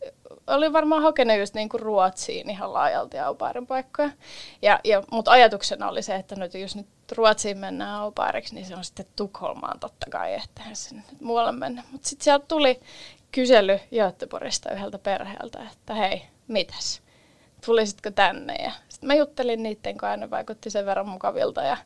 oli 0.47 0.73
varmaan 0.73 1.01
hakenut 1.01 1.37
just 1.37 1.53
niin 1.53 1.69
kuin 1.69 1.81
Ruotsiin 1.81 2.49
ihan 2.49 2.73
laajalti 2.73 3.19
aupairin 3.19 3.67
paikkoja. 3.67 4.09
Ja, 4.61 4.79
ja, 4.83 5.03
mutta 5.11 5.31
ajatuksena 5.31 5.89
oli 5.89 6.01
se, 6.01 6.15
että 6.15 6.35
nyt 6.35 6.53
jos 6.53 6.75
nyt 6.75 6.87
Ruotsiin 7.15 7.57
mennään 7.57 7.95
aupairiksi, 7.95 8.55
niin 8.55 8.65
se 8.65 8.75
on 8.75 8.83
sitten 8.83 9.05
Tukholmaan 9.15 9.79
totta 9.79 10.05
kai, 10.09 10.33
että 10.33 10.61
se 10.73 10.95
nyt 10.95 11.21
muualle 11.21 11.51
mennä. 11.51 11.83
Mutta 11.91 12.09
sitten 12.09 12.23
sieltä 12.23 12.45
tuli 12.47 12.79
kysely 13.31 13.79
Göteborgista 13.95 14.71
yhdeltä 14.71 14.99
perheeltä, 14.99 15.59
että 15.71 15.93
hei, 15.93 16.21
mitäs? 16.47 17.01
Tulisitko 17.65 18.11
tänne? 18.11 18.55
Ja 18.55 18.71
sitten 18.89 19.07
mä 19.07 19.13
juttelin 19.13 19.63
niiden 19.63 19.97
kanssa, 19.97 20.17
ne 20.17 20.29
vaikutti 20.29 20.69
sen 20.69 20.85
verran 20.85 21.09
mukavilta 21.09 21.61
ja, 21.63 21.77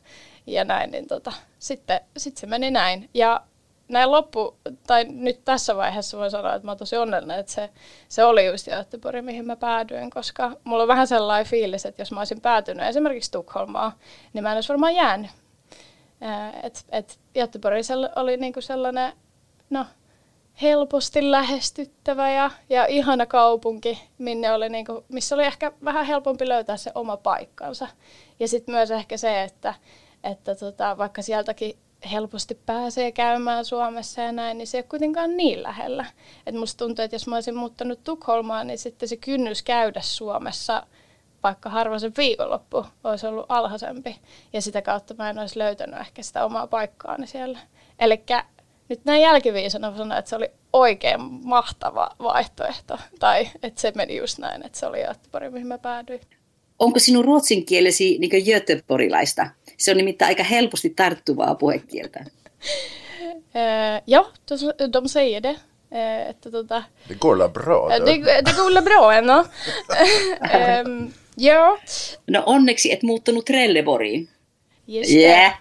ja 0.46 0.64
näin, 0.64 0.90
niin 0.90 1.06
tota, 1.06 1.32
sitten 1.58 2.00
sit 2.16 2.36
se 2.36 2.46
meni 2.46 2.70
näin. 2.70 3.10
Ja 3.14 3.40
näin 3.88 4.10
loppu, 4.10 4.56
tai 4.86 5.04
nyt 5.04 5.44
tässä 5.44 5.76
vaiheessa 5.76 6.18
voin 6.18 6.30
sanoa, 6.30 6.54
että 6.54 6.66
mä 6.66 6.70
oon 6.70 6.78
tosi 6.78 6.96
onnellinen, 6.96 7.38
että 7.38 7.52
se, 7.52 7.70
se 8.08 8.24
oli 8.24 8.46
just 8.46 8.68
Göteborg, 8.68 9.24
mihin 9.24 9.46
mä 9.46 9.56
päädyin, 9.56 10.10
koska 10.10 10.52
mulla 10.64 10.82
on 10.82 10.88
vähän 10.88 11.06
sellainen 11.06 11.50
fiilis, 11.50 11.86
että 11.86 12.02
jos 12.02 12.12
mä 12.12 12.20
olisin 12.20 12.40
päätynyt 12.40 12.86
esimerkiksi 12.86 13.30
Tukholmaan, 13.30 13.92
niin 14.32 14.42
mä 14.42 14.50
en 14.50 14.56
olisi 14.56 14.68
varmaan 14.68 14.94
jäänyt. 14.94 15.30
Et, 16.62 16.84
et 16.92 17.18
oli 18.16 18.36
niinku 18.36 18.60
sellainen, 18.60 19.12
no, 19.70 19.86
helposti 20.62 21.30
lähestyttävä 21.30 22.30
ja, 22.30 22.50
ja 22.70 22.86
ihana 22.86 23.26
kaupunki, 23.26 24.02
minne 24.18 24.52
oli 24.52 24.68
niinku, 24.68 25.04
missä 25.08 25.34
oli 25.34 25.44
ehkä 25.44 25.72
vähän 25.84 26.06
helpompi 26.06 26.48
löytää 26.48 26.76
se 26.76 26.92
oma 26.94 27.16
paikkansa. 27.16 27.88
Ja 28.40 28.48
sitten 28.48 28.74
myös 28.74 28.90
ehkä 28.90 29.16
se, 29.16 29.42
että, 29.42 29.74
että 30.24 30.54
tota, 30.54 30.98
vaikka 30.98 31.22
sieltäkin 31.22 31.78
helposti 32.06 32.54
pääsee 32.66 33.12
käymään 33.12 33.64
Suomessa 33.64 34.22
ja 34.22 34.32
näin, 34.32 34.58
niin 34.58 34.66
se 34.66 34.78
ei 34.78 34.80
ole 34.80 34.88
kuitenkaan 34.88 35.36
niin 35.36 35.62
lähellä. 35.62 36.06
Et 36.46 36.54
musta 36.54 36.84
tuntuu, 36.84 37.04
että 37.04 37.14
jos 37.14 37.26
mä 37.26 37.34
olisin 37.34 37.56
muuttanut 37.56 38.04
Tukholmaan, 38.04 38.66
niin 38.66 38.78
sitten 38.78 39.08
se 39.08 39.16
kynnys 39.16 39.62
käydä 39.62 40.00
Suomessa 40.00 40.86
vaikka 41.42 41.70
harva 41.70 41.98
se 41.98 42.12
viikonloppu 42.16 42.86
olisi 43.04 43.26
ollut 43.26 43.46
alhaisempi. 43.48 44.20
Ja 44.52 44.62
sitä 44.62 44.82
kautta 44.82 45.14
mä 45.14 45.30
en 45.30 45.38
olisi 45.38 45.58
löytänyt 45.58 46.00
ehkä 46.00 46.22
sitä 46.22 46.44
omaa 46.44 46.66
paikkaani 46.66 47.26
siellä. 47.26 47.58
Eli 47.98 48.22
nyt 48.88 49.04
näin 49.04 49.22
jälkiviisana 49.22 49.96
sanoa, 49.96 50.18
että 50.18 50.28
se 50.28 50.36
oli 50.36 50.50
oikein 50.72 51.20
mahtava 51.44 52.10
vaihtoehto. 52.22 52.98
Tai 53.18 53.48
että 53.62 53.80
se 53.80 53.92
meni 53.94 54.16
just 54.16 54.38
näin, 54.38 54.66
että 54.66 54.78
se 54.78 54.86
oli 54.86 55.04
Göteborg, 55.04 55.52
mihin 55.52 55.66
mä 55.66 55.78
päädyin. 55.78 56.20
Onko 56.78 56.98
sinun 56.98 57.24
ruotsin 57.24 57.66
kielesi 57.66 58.18
niin 58.18 58.44
göteborgilaista? 58.44 59.50
Se 59.76 59.90
on 59.90 59.96
nimittäin 59.96 60.28
aika 60.28 60.42
helposti 60.42 60.90
tarttuvaa 60.90 61.54
puhekieltä. 61.54 62.24
Uh, 63.56 64.02
ja, 64.06 64.24
de 64.92 65.08
säger 65.08 65.42
det. 65.42 65.56
Uh, 65.90 66.30
että 66.30 66.50
tota, 66.50 66.82
det 67.08 67.14
går 67.20 67.48
bra. 67.48 67.86
Uh, 67.86 68.06
det, 68.06 68.44
det 68.44 68.56
går 68.56 68.82
bra 68.82 69.12
ändå. 69.12 69.44
um, 70.86 71.12
ja. 71.36 71.78
No 72.26 72.42
onneksi 72.46 72.92
et 72.92 73.02
muuttanut 73.02 73.44
Trelleborgiin. 73.44 74.28
Just 74.86 75.10
yeah. 75.10 75.52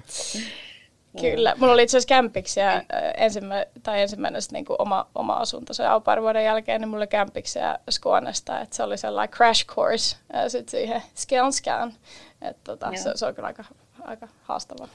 Kyllä. 1.21 1.55
Mulla 1.57 1.73
oli 1.73 1.83
itse 1.83 1.97
asiassa 1.97 2.07
kämpiksiä 2.07 2.85
ensimmä, 3.17 3.65
tai 3.83 4.01
ensimmäinen 4.01 4.41
niin 4.51 4.65
kuin 4.65 4.81
oma, 4.81 5.07
oma 5.15 5.33
asunto 5.33 5.73
se 5.73 5.85
au 5.85 6.01
vuoden 6.21 6.43
jälkeen, 6.43 6.81
niin 6.81 6.89
mulla 6.89 7.01
oli 7.01 7.07
kämpiksiä 7.07 7.79
Skånesta, 7.89 8.59
että 8.59 8.75
se 8.75 8.83
oli 8.83 8.97
sellainen 8.97 9.35
crash 9.35 9.65
course 9.65 10.17
sitten 10.47 10.71
siihen 10.71 11.01
Skanskään. 11.15 11.93
Että 12.41 12.61
tota, 12.63 12.91
se, 12.95 13.11
se 13.15 13.25
on 13.25 13.35
kyllä 13.35 13.47
aika, 13.47 13.63
aika 14.01 14.27
haastavaa. 14.43 14.87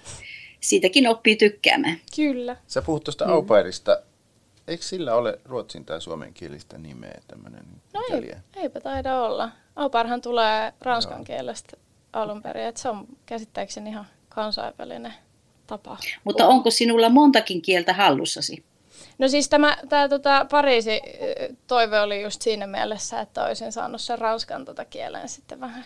Siitäkin 0.61 1.09
oppii 1.09 1.37
tykkäämään. 1.37 1.97
Kyllä. 2.17 2.57
Sä 2.67 2.83
puhut 2.83 3.05
tuosta 3.05 3.25
mm. 3.25 3.33
au 3.33 3.43
pairista. 3.43 3.99
Eikö 4.69 4.85
sillä 4.85 5.15
ole 5.15 5.39
ruotsin 5.45 5.85
tai 5.85 6.01
suomenkielistä 6.01 6.79
nimeä 6.79 7.21
tämmöinen 7.29 7.65
No 7.95 8.01
ei, 8.13 8.35
eipä 8.57 8.81
taida 8.81 9.21
olla. 9.21 9.51
Auparhan 9.77 10.21
tulee 10.21 10.73
ranskan 10.81 11.19
Joo. 11.19 11.25
kielestä 11.25 11.77
alun 12.13 12.43
perin, 12.43 12.65
että 12.65 12.81
se 12.81 12.89
on 12.89 13.07
käsittääkseni 13.27 13.91
ihan 13.91 14.07
kansainvälinen 14.29 15.15
tapa. 15.71 15.97
Mutta 16.25 16.47
onko 16.47 16.71
sinulla 16.71 17.09
montakin 17.09 17.63
kieltä 17.63 17.93
hallussasi? 17.93 18.65
No 19.19 19.29
siis 19.29 19.49
tämä, 19.49 19.77
tämä 19.89 20.09
tota, 20.09 20.47
Pariisi 20.51 21.01
toive 21.67 22.01
oli 22.01 22.23
just 22.23 22.43
siinä 22.43 22.67
mielessä, 22.67 23.21
että 23.21 23.45
olisin 23.45 23.73
saanut 23.73 24.01
sen 24.01 24.19
ranskan 24.19 24.65
tota 24.65 24.85
kielen 24.85 25.29
sitten 25.29 25.61
vähän, 25.61 25.85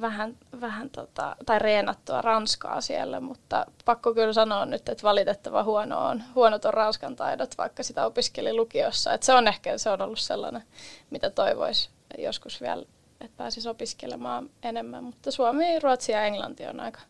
vähän, 0.00 0.36
vähän 0.60 0.90
tota, 0.90 1.36
tai 1.46 1.58
reenattua 1.58 2.22
ranskaa 2.22 2.80
siellä, 2.80 3.20
mutta 3.20 3.66
pakko 3.84 4.14
kyllä 4.14 4.32
sanoa 4.32 4.66
nyt, 4.66 4.88
että 4.88 5.02
valitettava 5.02 5.64
huono 5.64 6.06
on, 6.06 6.22
huonot 6.34 6.64
on 6.64 6.74
ranskan 6.74 7.16
taidot, 7.16 7.58
vaikka 7.58 7.82
sitä 7.82 8.06
opiskeli 8.06 8.54
lukiossa. 8.54 9.12
Että 9.12 9.26
se 9.26 9.32
on 9.32 9.48
ehkä 9.48 9.78
se 9.78 9.90
on 9.90 10.02
ollut 10.02 10.18
sellainen, 10.18 10.62
mitä 11.10 11.30
toivoisi 11.30 11.88
joskus 12.18 12.60
vielä, 12.60 12.82
että 13.20 13.36
pääsisi 13.36 13.68
opiskelemaan 13.68 14.50
enemmän, 14.62 15.04
mutta 15.04 15.30
suomi, 15.30 15.78
ruotsi 15.78 16.12
ja 16.12 16.24
englanti 16.24 16.66
on 16.66 16.80
aika, 16.80 17.00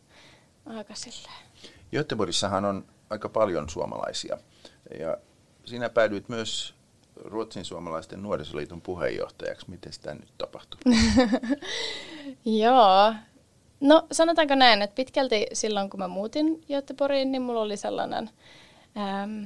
aika 0.67 0.95
silleen 0.95 1.45
Göteborgissahan 1.95 2.65
on 2.65 2.85
aika 3.11 3.29
paljon 3.29 3.69
suomalaisia 3.69 4.39
ja 5.01 5.17
sinä 5.65 5.89
päädyit 5.89 6.29
myös 6.29 6.75
Ruotsin 7.17 7.65
suomalaisten 7.65 8.23
nuorisoliiton 8.23 8.81
puheenjohtajaksi. 8.81 9.71
Miten 9.71 9.93
sitä 9.93 10.15
nyt 10.15 10.33
tapahtui? 10.39 10.79
Joo. 12.63 13.15
No 13.81 14.07
sanotaanko 14.13 14.55
näin, 14.55 14.83
että 14.83 14.95
pitkälti 14.95 15.47
silloin 15.53 15.91
kun 15.91 16.01
mä 16.01 16.09
muutin 16.09 16.65
Göteborgiin, 16.69 17.33
niin 17.33 17.43
mulla 17.43 17.61
oli 17.61 17.77
sellainen... 17.77 18.31
Ähm, 18.97 19.45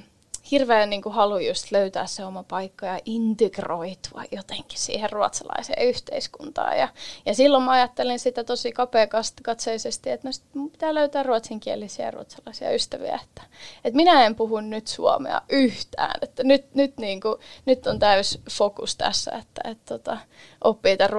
hirveä 0.50 0.86
niin 0.86 1.02
kuin 1.02 1.14
halu 1.14 1.38
just 1.38 1.72
löytää 1.72 2.06
se 2.06 2.24
oma 2.24 2.42
paikka 2.42 2.86
ja 2.86 2.98
integroitua 3.04 4.22
jotenkin 4.32 4.78
siihen 4.78 5.12
ruotsalaiseen 5.12 5.88
yhteiskuntaan. 5.88 6.78
Ja, 6.78 6.88
ja 7.26 7.34
silloin 7.34 7.64
mä 7.64 7.70
ajattelin 7.70 8.18
sitä 8.18 8.44
tosi 8.44 8.72
kapeakatseisesti, 8.72 10.10
että 10.10 10.28
no 10.28 10.32
sit 10.32 10.44
mun 10.54 10.70
pitää 10.70 10.94
löytää 10.94 11.22
ruotsinkielisiä 11.22 12.04
ja 12.04 12.10
ruotsalaisia 12.10 12.70
ystäviä. 12.70 13.20
Että, 13.24 13.42
että 13.84 13.96
minä 13.96 14.26
en 14.26 14.34
puhu 14.34 14.60
nyt 14.60 14.86
suomea 14.86 15.42
yhtään, 15.48 16.18
että 16.22 16.44
nyt, 16.44 16.74
nyt, 16.74 16.98
niin 16.98 17.20
kuin, 17.20 17.36
nyt 17.66 17.86
on 17.86 17.98
täys 17.98 18.40
fokus 18.50 18.96
tässä, 18.96 19.30
että, 19.30 19.70
että 19.70 19.88
että 19.94 20.18
oppii 20.64 20.96
tämän 20.96 21.10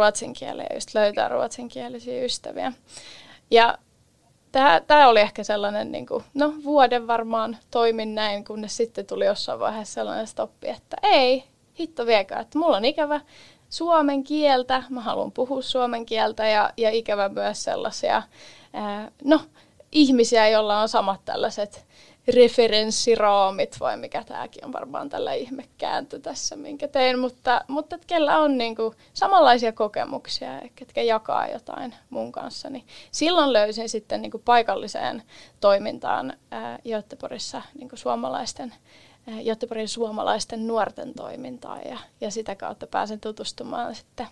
ja 0.69 0.75
just 0.75 0.93
löytää 0.93 1.27
ruotsinkielisiä 1.27 2.23
ystäviä. 2.23 2.73
Ja 3.51 3.77
tämä, 4.51 4.81
tämä 4.87 5.07
oli 5.07 5.19
ehkä 5.19 5.43
sellainen, 5.43 5.91
niin 5.91 6.05
kuin, 6.05 6.23
no 6.33 6.53
vuoden 6.63 7.07
varmaan 7.07 7.57
toimin 7.71 8.15
näin, 8.15 8.45
kunnes 8.45 8.77
sitten 8.77 9.05
tuli 9.05 9.25
jossain 9.25 9.59
vaiheessa 9.59 9.93
sellainen 9.93 10.27
stoppi, 10.27 10.69
että 10.69 10.97
ei, 11.03 11.43
hitto 11.79 12.05
viekää, 12.05 12.39
että 12.39 12.59
mulla 12.59 12.77
on 12.77 12.85
ikävä 12.85 13.21
suomen 13.69 14.23
kieltä, 14.23 14.83
mä 14.89 15.01
haluan 15.01 15.31
puhua 15.31 15.61
suomen 15.61 16.05
kieltä 16.05 16.47
ja, 16.47 16.73
ja 16.77 16.89
ikävä 16.89 17.29
myös 17.29 17.63
sellaisia, 17.63 18.21
ää, 18.73 19.11
no, 19.23 19.41
ihmisiä, 19.91 20.47
joilla 20.47 20.81
on 20.81 20.89
samat 20.89 21.21
tällaiset 21.25 21.85
referenssiraamit 22.31 23.79
vai 23.79 23.97
mikä 23.97 24.23
tämäkin 24.23 24.65
on 24.65 24.73
varmaan 24.73 25.09
tällä 25.09 25.33
ihmekääntö 25.33 26.19
tässä, 26.19 26.55
minkä 26.55 26.87
tein, 26.87 27.19
mutta, 27.19 27.61
mutta 27.67 27.95
että 27.95 28.07
kellä 28.07 28.37
on 28.39 28.51
kuin 28.75 28.95
samanlaisia 29.13 29.71
kokemuksia 29.71 30.61
ketkä 30.75 31.01
jakaa 31.01 31.47
jotain 31.47 31.95
mun 32.09 32.31
kanssa, 32.31 32.69
niin 32.69 32.85
silloin 33.11 33.53
löysin 33.53 33.89
sitten 33.89 34.21
niin 34.21 34.31
kuin 34.31 34.43
paikalliseen 34.45 35.23
toimintaan 35.59 36.33
ää, 36.51 36.79
Göteborgissa 36.89 37.61
niin 37.79 37.89
suomalaisten 37.93 38.73
Göteborgin 39.45 39.87
suomalaisten 39.87 40.67
nuorten 40.67 41.13
toimintaa 41.13 41.79
ja, 41.79 41.97
ja 42.21 42.31
sitä 42.31 42.55
kautta 42.55 42.87
pääsen 42.87 43.19
tutustumaan 43.19 43.95
sitten 43.95 44.27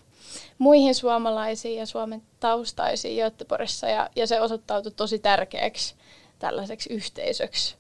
muihin 0.58 0.96
suomalaisiin 0.96 1.80
ja 1.80 1.86
Suomen 1.86 2.22
taustaisiin 2.40 3.24
Göteborgissa. 3.24 3.88
Ja, 3.88 4.10
ja 4.16 4.28
se 4.28 4.42
osoittautui 4.42 4.92
tosi 4.92 5.20
tärkeäksi 5.20 5.96
tällaiseksi 6.40 6.94
yhteisöksi 6.94 7.76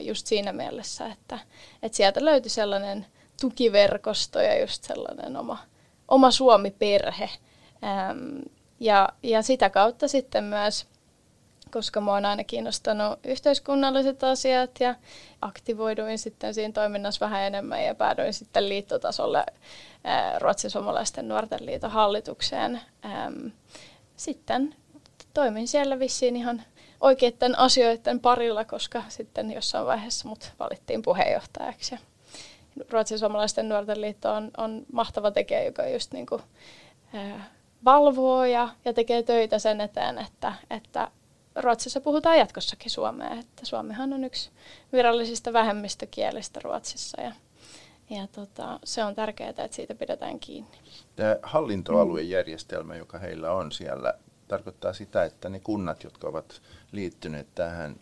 just 0.00 0.26
siinä 0.26 0.52
mielessä, 0.52 1.06
että, 1.06 1.38
että 1.82 1.96
sieltä 1.96 2.24
löytyi 2.24 2.50
sellainen 2.50 3.06
tukiverkosto 3.40 4.40
ja 4.40 4.60
just 4.60 4.84
sellainen 4.84 5.36
oma, 5.36 5.58
oma 6.08 6.30
Suomi-perhe. 6.30 7.30
Ja, 8.80 9.08
ja 9.22 9.42
sitä 9.42 9.70
kautta 9.70 10.08
sitten 10.08 10.44
myös, 10.44 10.86
koska 11.70 12.00
minua 12.00 12.14
on 12.14 12.24
aina 12.24 12.44
kiinnostanut 12.44 13.18
yhteiskunnalliset 13.24 14.24
asiat 14.24 14.70
ja 14.80 14.94
aktivoiduin 15.42 16.18
sitten 16.18 16.54
siinä 16.54 16.72
toiminnassa 16.72 17.26
vähän 17.26 17.42
enemmän 17.42 17.84
ja 17.84 17.94
päädyin 17.94 18.32
sitten 18.32 18.68
liittotasolle 18.68 19.44
Ruotsin 20.38 20.70
suomalaisten 20.70 21.28
nuorten 21.28 21.66
liiton 21.66 21.90
hallitukseen. 21.90 22.80
Sitten 24.16 24.74
toimin 25.34 25.68
siellä 25.68 25.98
vissiin 25.98 26.36
ihan 26.36 26.62
oikeiden 27.02 27.58
asioiden 27.58 28.20
parilla, 28.20 28.64
koska 28.64 29.02
sitten 29.08 29.52
jossain 29.52 29.86
vaiheessa 29.86 30.28
mut 30.28 30.52
valittiin 30.58 31.02
puheenjohtajaksi. 31.02 31.94
Ruotsin 32.90 33.18
suomalaisten 33.18 33.68
nuorten 33.68 34.00
liitto 34.00 34.32
on, 34.34 34.50
on 34.56 34.86
mahtava 34.92 35.30
tekijä, 35.30 35.64
joka 35.64 35.86
just 35.86 36.12
niin 36.12 36.26
kuin, 36.26 36.42
ää, 37.14 37.50
valvoo 37.84 38.44
ja, 38.44 38.68
ja 38.84 38.92
tekee 38.92 39.22
töitä 39.22 39.58
sen 39.58 39.80
eteen, 39.80 40.18
että, 40.18 40.52
että 40.70 41.10
Ruotsissa 41.56 42.00
puhutaan 42.00 42.38
jatkossakin 42.38 42.90
suomea. 42.90 43.30
Että 43.30 43.66
suomihan 43.66 44.12
on 44.12 44.24
yksi 44.24 44.50
virallisista 44.92 45.52
vähemmistökielistä 45.52 46.60
Ruotsissa 46.64 47.20
ja, 47.20 47.32
ja 48.10 48.26
tota, 48.26 48.80
se 48.84 49.04
on 49.04 49.14
tärkeää, 49.14 49.50
että 49.50 49.68
siitä 49.70 49.94
pidetään 49.94 50.40
kiinni. 50.40 50.78
Tämä 51.16 51.36
hallintoaluejärjestelmä, 51.42 52.96
joka 52.96 53.18
heillä 53.18 53.52
on 53.52 53.72
siellä, 53.72 54.14
tarkoittaa 54.52 54.92
sitä, 54.92 55.24
että 55.24 55.48
ne 55.48 55.60
kunnat, 55.60 56.04
jotka 56.04 56.28
ovat 56.28 56.62
liittyneet 56.92 57.46
tähän, 57.54 57.96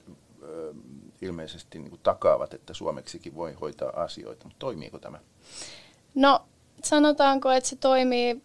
ilmeisesti 1.23 1.79
niin 1.79 1.91
kuin 1.91 2.01
takaavat, 2.03 2.55
että 2.55 2.75
suomeksikin 2.75 3.35
voi 3.35 3.53
hoitaa 3.53 4.03
asioita, 4.03 4.45
mutta 4.45 4.59
toimiiko 4.59 4.99
tämä? 4.99 5.19
No 6.15 6.41
sanotaanko, 6.85 7.51
että 7.51 7.69
se 7.69 7.77
toimii 7.77 8.43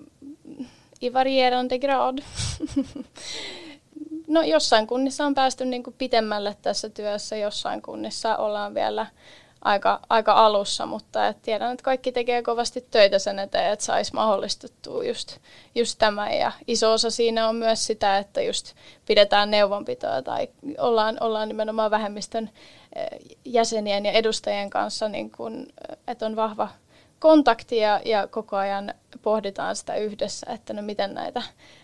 i 1.02 1.14
varierande 1.14 1.80
grad. 1.80 2.18
no 4.28 4.42
jossain 4.42 4.88
kunnissa 4.88 5.26
on 5.26 5.36
päästy 5.36 5.66
niin 5.66 5.84
kuin 5.84 5.96
pitemmälle 5.98 6.58
tässä 6.62 6.90
työssä, 6.90 7.36
jossain 7.36 7.82
kunnissa 7.82 8.38
ollaan 8.38 8.74
vielä 8.74 9.08
aika, 9.66 10.00
aika 10.10 10.34
alussa, 10.34 10.86
mutta 10.86 11.28
et 11.28 11.42
tiedän, 11.42 11.72
että 11.72 11.84
kaikki 11.84 12.12
tekee 12.12 12.44
kovasti 12.44 12.86
töitä 12.92 13.20
sen 13.20 13.40
eteen, 13.40 13.74
että 13.74 13.86
saisi 13.86 14.14
mahdollistettua 14.14 15.04
just, 15.04 15.38
just 15.76 16.00
tämä. 16.00 16.30
Ja 16.30 16.52
iso 16.68 16.94
osa 16.94 17.10
siinä 17.10 17.50
on 17.50 17.56
myös 17.56 17.86
sitä, 17.86 18.18
että 18.18 18.42
just 18.42 18.74
pidetään 19.06 19.52
neuvonpitoa 19.52 20.22
tai 20.22 20.48
ollaan, 20.78 21.18
ollaan 21.22 21.48
nimenomaan 21.48 21.92
vähemmistön 21.92 22.50
eh, 22.96 23.08
jäsenien 23.46 24.06
ja 24.06 24.12
edustajien 24.12 24.70
kanssa, 24.70 25.10
niin 25.10 25.32
kun, 25.32 25.68
että 26.08 26.26
on 26.26 26.36
vahva 26.36 26.70
kontakti 27.20 27.78
ja, 27.78 28.02
ja 28.06 28.28
koko 28.28 28.58
ajan 28.58 28.94
pohditaan 29.22 29.76
sitä 29.76 29.96
yhdessä, 29.96 30.48
että 30.54 30.74
no 30.74 30.82
miten 30.82 31.14
näitä 31.14 31.42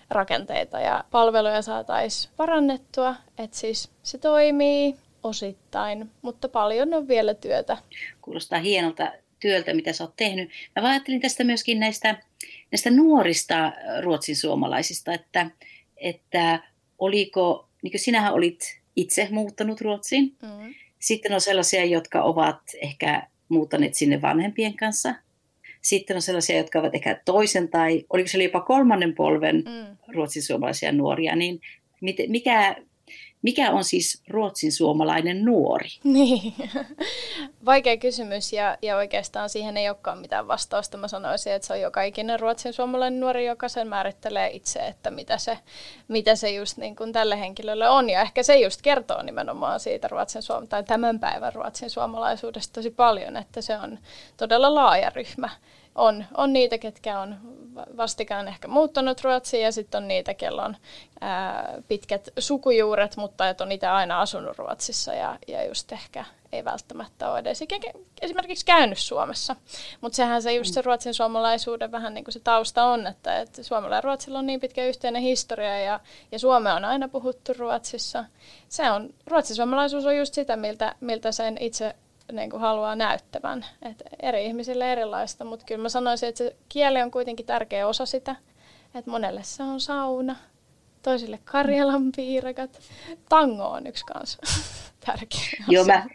rakenteita 0.09 0.79
ja 0.79 1.03
palveluja 1.11 1.61
saataisiin 1.61 2.33
parannettua, 2.37 3.15
että 3.37 3.57
siis 3.57 3.89
se 4.03 4.17
toimii, 4.17 4.97
osittain, 5.23 6.11
mutta 6.21 6.49
paljon 6.49 6.93
on 6.93 7.07
vielä 7.07 7.33
työtä. 7.33 7.77
Kuulostaa 8.21 8.59
hienolta 8.59 9.11
työltä, 9.39 9.73
mitä 9.73 9.93
sä 9.93 10.03
oot 10.03 10.15
tehnyt. 10.15 10.49
Mä 10.81 10.89
ajattelin 10.89 11.21
tästä 11.21 11.43
myöskin 11.43 11.79
näistä, 11.79 12.21
näistä 12.71 12.91
nuorista 12.91 13.73
ruotsin 14.01 14.35
suomalaisista, 14.35 15.13
että, 15.13 15.51
että 15.97 16.63
oliko, 16.99 17.69
niin 17.83 17.91
kuin 17.91 17.99
sinähän 18.01 18.33
olit 18.33 18.81
itse 18.95 19.27
muuttanut 19.31 19.81
Ruotsiin. 19.81 20.35
Mm. 20.41 20.73
Sitten 20.99 21.33
on 21.33 21.41
sellaisia, 21.41 21.85
jotka 21.85 22.23
ovat 22.23 22.61
ehkä 22.81 23.27
muuttaneet 23.49 23.93
sinne 23.93 24.21
vanhempien 24.21 24.77
kanssa. 24.77 25.15
Sitten 25.81 26.15
on 26.15 26.21
sellaisia, 26.21 26.57
jotka 26.57 26.79
ovat 26.79 26.95
ehkä 26.95 27.21
toisen 27.25 27.69
tai 27.69 28.05
oliko 28.09 28.27
se 28.27 28.43
jopa 28.43 28.61
kolmannen 28.61 29.15
polven 29.15 29.55
mm. 29.55 29.97
ruotsin 30.13 30.43
suomalaisia 30.43 30.91
nuoria. 30.91 31.35
Niin 31.35 31.61
mikä, 32.27 32.75
mikä 33.41 33.71
on 33.71 33.83
siis 33.83 34.23
ruotsin 34.29 34.71
suomalainen 34.71 35.45
nuori? 35.45 35.89
Niin, 36.03 36.53
vaikea 37.65 37.97
kysymys 37.97 38.53
ja, 38.53 38.77
ja 38.81 38.97
oikeastaan 38.97 39.49
siihen 39.49 39.77
ei 39.77 39.89
olekaan 39.89 40.17
mitään 40.17 40.47
vastausta. 40.47 40.97
Mä 40.97 41.07
sanoisin, 41.07 41.53
että 41.53 41.67
se 41.67 41.73
on 41.73 41.81
joka 41.81 42.03
ikinen 42.03 42.39
ruotsin 42.39 42.73
suomalainen 42.73 43.19
nuori, 43.19 43.45
joka 43.45 43.69
sen 43.69 43.87
määrittelee 43.87 44.49
itse, 44.49 44.79
että 44.79 45.11
mitä 45.11 45.37
se, 45.37 45.57
mitä 46.07 46.35
se 46.35 46.51
just 46.51 46.77
niin 46.77 46.95
kuin 46.95 47.13
tälle 47.13 47.39
henkilölle 47.39 47.89
on. 47.89 48.09
Ja 48.09 48.21
ehkä 48.21 48.43
se 48.43 48.59
just 48.59 48.81
kertoo 48.81 49.21
nimenomaan 49.21 49.79
siitä 49.79 50.07
ruotsin 50.07 50.41
suom- 50.41 50.67
tai 50.67 50.83
tämän 50.83 51.19
päivän 51.19 51.53
ruotsin 51.53 51.89
suomalaisuudesta 51.89 52.73
tosi 52.73 52.89
paljon, 52.89 53.37
että 53.37 53.61
se 53.61 53.77
on 53.77 53.99
todella 54.37 54.75
laaja 54.75 55.09
ryhmä 55.15 55.49
on, 55.95 56.25
on 56.37 56.53
niitä, 56.53 56.77
ketkä 56.77 57.19
on 57.19 57.37
vastikään 57.97 58.47
ehkä 58.47 58.67
muuttanut 58.67 59.21
Ruotsiin 59.21 59.63
ja 59.63 59.71
sitten 59.71 60.03
on 60.03 60.07
niitä, 60.07 60.33
kello 60.33 60.61
on 60.61 60.77
ää, 61.21 61.73
pitkät 61.87 62.29
sukujuuret, 62.39 63.17
mutta 63.17 63.49
että 63.49 63.63
on 63.63 63.71
itse 63.71 63.87
aina 63.87 64.21
asunut 64.21 64.57
Ruotsissa 64.57 65.13
ja, 65.13 65.39
ja 65.47 65.65
just 65.65 65.91
ehkä 65.91 66.25
ei 66.51 66.65
välttämättä 66.65 67.31
ole 67.31 67.39
edes 67.39 67.63
esimerkiksi 68.21 68.65
käynyt 68.65 68.97
Suomessa. 68.97 69.55
Mutta 70.01 70.15
sehän 70.15 70.41
se 70.41 70.53
just 70.53 70.73
se 70.73 70.81
ruotsin 70.81 71.13
suomalaisuuden 71.13 71.91
vähän 71.91 72.13
niin 72.13 72.23
kuin 72.23 72.33
se 72.33 72.39
tausta 72.39 72.83
on, 72.83 73.07
että, 73.07 73.39
että 73.39 73.63
Suomella 73.63 73.95
ja 73.95 74.01
Ruotsilla 74.01 74.39
on 74.39 74.45
niin 74.45 74.59
pitkä 74.59 74.85
yhteinen 74.85 75.21
historia 75.21 75.79
ja, 75.79 75.99
ja 76.31 76.39
Suomea 76.39 76.75
on 76.75 76.85
aina 76.85 77.07
puhuttu 77.07 77.53
Ruotsissa. 77.53 78.25
Se 78.69 78.91
on, 78.91 79.13
ruotsin 79.27 79.55
suomalaisuus 79.55 80.05
on 80.05 80.17
just 80.17 80.33
sitä, 80.33 80.55
miltä, 80.55 80.95
miltä 80.99 81.31
sen 81.31 81.57
itse 81.59 81.95
niin 82.31 82.49
kuin 82.49 82.61
haluaa 82.61 82.95
näyttävän. 82.95 83.65
Et 83.81 84.03
eri 84.21 84.45
ihmisille 84.45 84.91
erilaista, 84.91 85.45
mutta 85.45 85.65
kyllä 85.65 85.81
mä 85.81 85.89
sanoisin, 85.89 86.29
että 86.29 86.37
se 86.37 86.55
kieli 86.69 87.01
on 87.01 87.11
kuitenkin 87.11 87.45
tärkeä 87.45 87.87
osa 87.87 88.05
sitä. 88.05 88.35
Että 88.95 89.11
monelle 89.11 89.43
se 89.43 89.63
on 89.63 89.79
sauna, 89.79 90.35
toisille 91.01 91.39
Karjalan 91.45 92.11
piirakat. 92.15 92.79
Tango 93.29 93.67
on 93.67 93.87
yksi 93.87 94.05
kanssa 94.05 94.37
tärkeä 95.05 95.39
asia. 95.39 95.65
Joo, 95.67 95.85
mä 95.85 96.05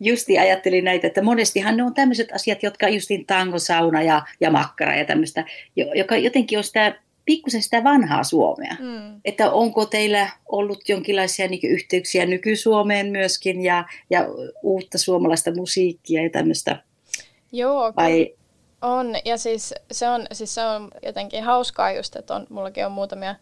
justi 0.00 0.38
ajattelin 0.38 0.84
näitä, 0.84 1.06
että 1.06 1.22
monestihan 1.22 1.76
ne 1.76 1.82
on 1.82 1.94
tämmöiset 1.94 2.32
asiat, 2.32 2.62
jotka 2.62 2.88
justin 2.88 3.26
tango, 3.26 3.58
sauna 3.58 4.02
ja, 4.02 4.22
ja 4.40 4.50
makkara 4.50 4.94
ja 4.94 5.04
tämmöistä, 5.04 5.44
joka 5.76 6.16
jotenkin 6.16 6.58
on 6.58 6.64
sitä 6.64 7.00
pikkusen 7.24 7.62
sitä 7.62 7.84
vanhaa 7.84 8.24
Suomea. 8.24 8.76
Mm. 8.78 9.20
Että 9.24 9.50
onko 9.50 9.86
teillä 9.86 10.30
ollut 10.48 10.88
jonkinlaisia 10.88 11.48
niin 11.48 11.70
yhteyksiä 11.70 12.26
nyky-Suomeen 12.26 13.06
myöskin 13.06 13.60
ja, 13.60 13.84
ja 14.10 14.26
uutta 14.62 14.98
suomalaista 14.98 15.54
musiikkia 15.54 16.22
ja 16.22 16.30
tämmöistä? 16.30 16.82
Joo, 17.52 17.92
Vai... 17.96 18.34
on. 18.82 19.16
Ja 19.24 19.38
siis 19.38 19.74
se 19.92 20.08
on, 20.08 20.26
siis 20.32 20.54
se 20.54 20.64
on 20.64 20.90
jotenkin 21.06 21.44
hauskaa 21.44 21.92
just, 21.92 22.16
että 22.16 22.34
on, 22.34 22.46
mullakin 22.50 22.86
on 22.86 22.92
muutamia 22.92 23.34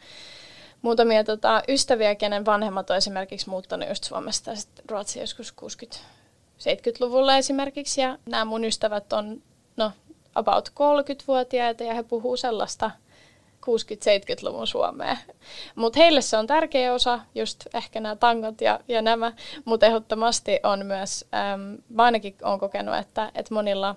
muutamia 0.82 1.24
tota, 1.24 1.62
ystäviä, 1.68 2.14
kenen 2.14 2.44
vanhemmat 2.44 2.90
on 2.90 2.96
esimerkiksi 2.96 3.50
muuttanut 3.50 3.88
just 3.88 4.04
Suomesta 4.04 4.50
ja 4.50 4.56
Ruotsia 4.90 5.22
joskus 5.22 5.54
60-70-luvulla 5.62 7.36
esimerkiksi. 7.36 8.00
Ja 8.00 8.18
nämä 8.26 8.44
mun 8.44 8.64
ystävät 8.64 9.12
on 9.12 9.42
no, 9.76 9.92
about 10.34 10.68
30-vuotiaita 10.68 11.84
ja 11.84 11.94
he 11.94 12.02
puhuu 12.02 12.36
sellaista 12.36 12.90
60-70-luvun 13.68 14.66
Suomea. 14.66 15.16
Mutta 15.74 16.00
heille 16.00 16.20
se 16.20 16.36
on 16.36 16.46
tärkeä 16.46 16.94
osa, 16.94 17.20
just 17.34 17.66
ehkä 17.74 18.00
nämä 18.00 18.16
tangot 18.16 18.60
ja, 18.60 18.80
ja 18.88 19.02
nämä, 19.02 19.32
mutta 19.64 19.86
ehdottomasti 19.86 20.60
on 20.62 20.86
myös, 20.86 21.24
ähm, 21.34 21.74
ainakin 21.96 22.36
olen 22.42 22.58
kokenut, 22.58 22.96
että, 22.96 23.32
että 23.34 23.54
monilla 23.54 23.96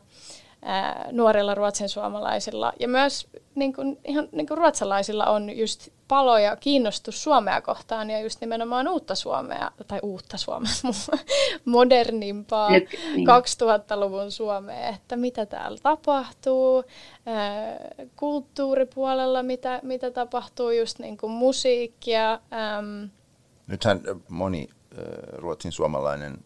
ää, 0.61 1.09
nuorilla 1.11 1.55
ruotsin 1.55 1.89
suomalaisilla 1.89 2.73
ja 2.79 2.87
myös 2.87 3.27
niin 3.55 3.73
kuin, 3.73 3.97
ihan 4.05 4.29
niin 4.31 4.47
kuin 4.47 4.57
ruotsalaisilla 4.57 5.25
on 5.25 5.57
just 5.57 5.87
palo 6.11 6.37
ja 6.37 6.55
kiinnostus 6.55 7.23
Suomea 7.23 7.61
kohtaan 7.61 8.09
ja 8.09 8.19
just 8.19 8.41
nimenomaan 8.41 8.87
uutta 8.87 9.15
Suomea, 9.15 9.71
tai 9.87 9.99
uutta 10.03 10.37
Suomea, 10.37 10.71
modernimpaa 11.65 12.71
Nyt, 12.71 12.89
niin. 13.15 13.27
2000-luvun 13.27 14.31
Suomea, 14.31 14.89
että 14.89 15.15
mitä 15.15 15.45
täällä 15.45 15.77
tapahtuu, 15.83 16.83
kulttuuripuolella, 18.15 19.43
mitä, 19.43 19.79
mitä 19.83 20.11
tapahtuu, 20.11 20.71
just 20.71 20.99
niin 20.99 21.17
kuin 21.17 21.31
musiikkia. 21.31 22.39
Nythän 23.67 24.01
moni 24.29 24.69
ruotsin 25.33 25.71
suomalainen 25.71 26.37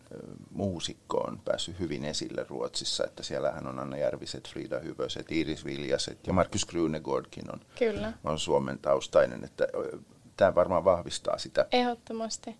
muusikko 0.51 1.17
on 1.17 1.39
päässyt 1.45 1.79
hyvin 1.79 2.05
esille 2.05 2.45
Ruotsissa, 2.49 3.03
että 3.03 3.23
siellähän 3.23 3.67
on 3.67 3.79
Anna 3.79 3.97
Järviset, 3.97 4.49
Frida 4.49 4.79
Hyvöset, 4.79 5.31
Iris 5.31 5.65
Viljaset 5.65 6.27
ja 6.27 6.33
Markus 6.33 6.65
Grunegårdkin 6.65 7.53
on, 7.53 7.61
Kyllä. 7.79 8.13
on 8.23 8.39
Suomen 8.39 8.79
taustainen, 8.79 9.43
että 9.43 9.67
tämä 10.37 10.55
varmaan 10.55 10.85
vahvistaa 10.85 11.37
sitä. 11.37 11.65
Ehdottomasti. 11.71 12.55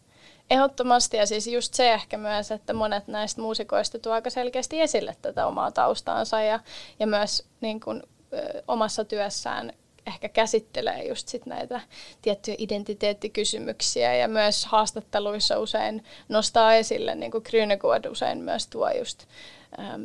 Ehdottomasti 0.50 1.17
ja 1.17 1.26
siis 1.26 1.48
just 1.48 1.74
se 1.74 1.93
ehkä 1.93 2.17
myös, 2.17 2.52
että 2.52 2.74
monet 2.74 3.08
näistä 3.08 3.41
muusikoista 3.41 4.00
tuo 4.00 4.13
aika 4.13 4.30
selkeästi 4.30 4.82
esille 4.82 5.15
tätä 5.21 5.48
omaa 5.48 5.71
taustaansa 5.71 6.41
ja, 6.41 6.60
ja 7.00 7.08
myös 7.08 7.48
niin 7.62 7.80
kuin, 7.80 8.04
ö, 8.34 8.63
omassa 8.67 9.06
työssään 9.06 9.74
ehkä 10.08 10.30
käsittelee 10.30 11.08
just 11.08 11.28
sit 11.28 11.46
näitä 11.46 11.82
tiettyjä 12.22 12.56
identiteettikysymyksiä 12.60 14.15
ja 14.15 14.28
myös 14.28 14.65
haastatteluissa 14.65 15.60
usein 15.60 16.04
nostaa 16.30 16.76
esille, 16.76 17.15
niin 17.15 17.32
kuin 17.32 17.44
Grünegård 17.44 18.12
usein 18.12 18.38
myös 18.38 18.68
tuo 18.68 18.89
just 18.89 19.26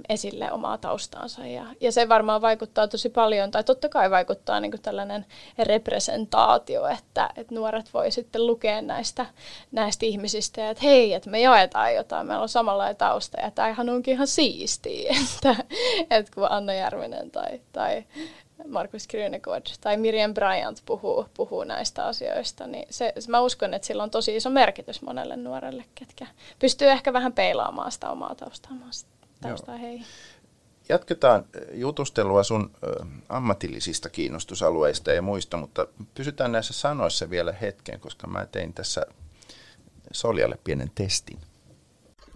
esille 0.09 0.53
omaa 0.53 0.79
taustaansa. 0.79 1.47
Ja, 1.47 1.67
ja 1.81 1.93
se 1.93 2.09
varmaan 2.09 2.43
vaikuttaa 2.43 2.89
tosi 2.89 3.09
paljon, 3.09 3.51
tai 3.51 3.65
totta 3.65 3.89
kai 3.89 4.11
vaikuttaa 4.11 4.61
niin 4.61 4.71
kuin 4.71 4.83
tällainen 4.83 5.27
representaatio, 5.59 6.87
että, 6.87 7.31
että 7.37 7.55
nuoret 7.55 7.95
voi 7.95 8.11
sitten 8.11 8.47
lukea 8.47 8.83
näistä, 8.83 9.27
näistä 9.73 10.07
ihmisistä, 10.07 10.71
että 10.71 10.83
hei, 10.83 11.15
että 11.15 11.31
me 11.31 11.41
jaetaan 11.41 11.95
jotain, 11.95 12.27
meillä 12.27 12.43
on 12.43 12.49
samanlainen 12.49 12.97
tausta, 12.97 13.41
ja 13.41 13.51
tämähän 13.51 13.89
onkin 13.89 14.15
ihan 14.15 14.27
siistiä, 14.27 15.15
että, 15.25 15.65
että 16.11 16.33
kun 16.35 16.51
Anna 16.51 16.73
Järvinen 16.73 17.31
tai, 17.31 17.61
tai 17.73 18.05
Markus 18.69 19.09
Grünegård 19.09 19.75
tai 19.81 19.97
Miriam 19.97 20.35
Bryant 20.35 20.83
puhuu, 20.87 21.27
puhuu 21.35 21.65
näistä 21.65 22.07
asioista, 22.07 22.67
niin 22.67 22.87
se, 22.91 23.13
mä 23.29 23.41
uskon, 23.41 23.75
että 23.75 23.87
sillä 23.87 24.03
on 24.03 24.11
tosi 24.11 24.37
iso 24.37 24.51
merkitys 24.51 25.03
monelle 25.03 25.37
nuorelle, 25.37 25.85
ketkä 25.95 26.27
pystyy 26.59 26.89
ehkä 26.89 27.13
vähän 27.13 27.33
peilaamaan 27.33 27.93
sitä 27.93 28.11
omaa 28.11 28.35
taustaa, 28.35 28.73
taustaa 29.41 29.77
heihin. 29.77 30.07
Jatketaan 30.89 31.45
jutustelua 31.73 32.43
sun 32.43 32.71
ammatillisista 33.29 34.09
kiinnostusalueista 34.09 35.13
ja 35.13 35.23
muista, 35.23 35.57
mutta 35.57 35.87
pysytään 36.15 36.53
näissä 36.53 36.73
sanoissa 36.73 37.31
vielä 37.31 37.53
hetken, 37.53 38.01
koska 38.01 38.27
mä 38.27 38.47
tein 38.47 38.73
tässä 38.73 39.07
Soljalle 40.13 40.59
pienen 40.65 40.91
testin. 40.95 41.39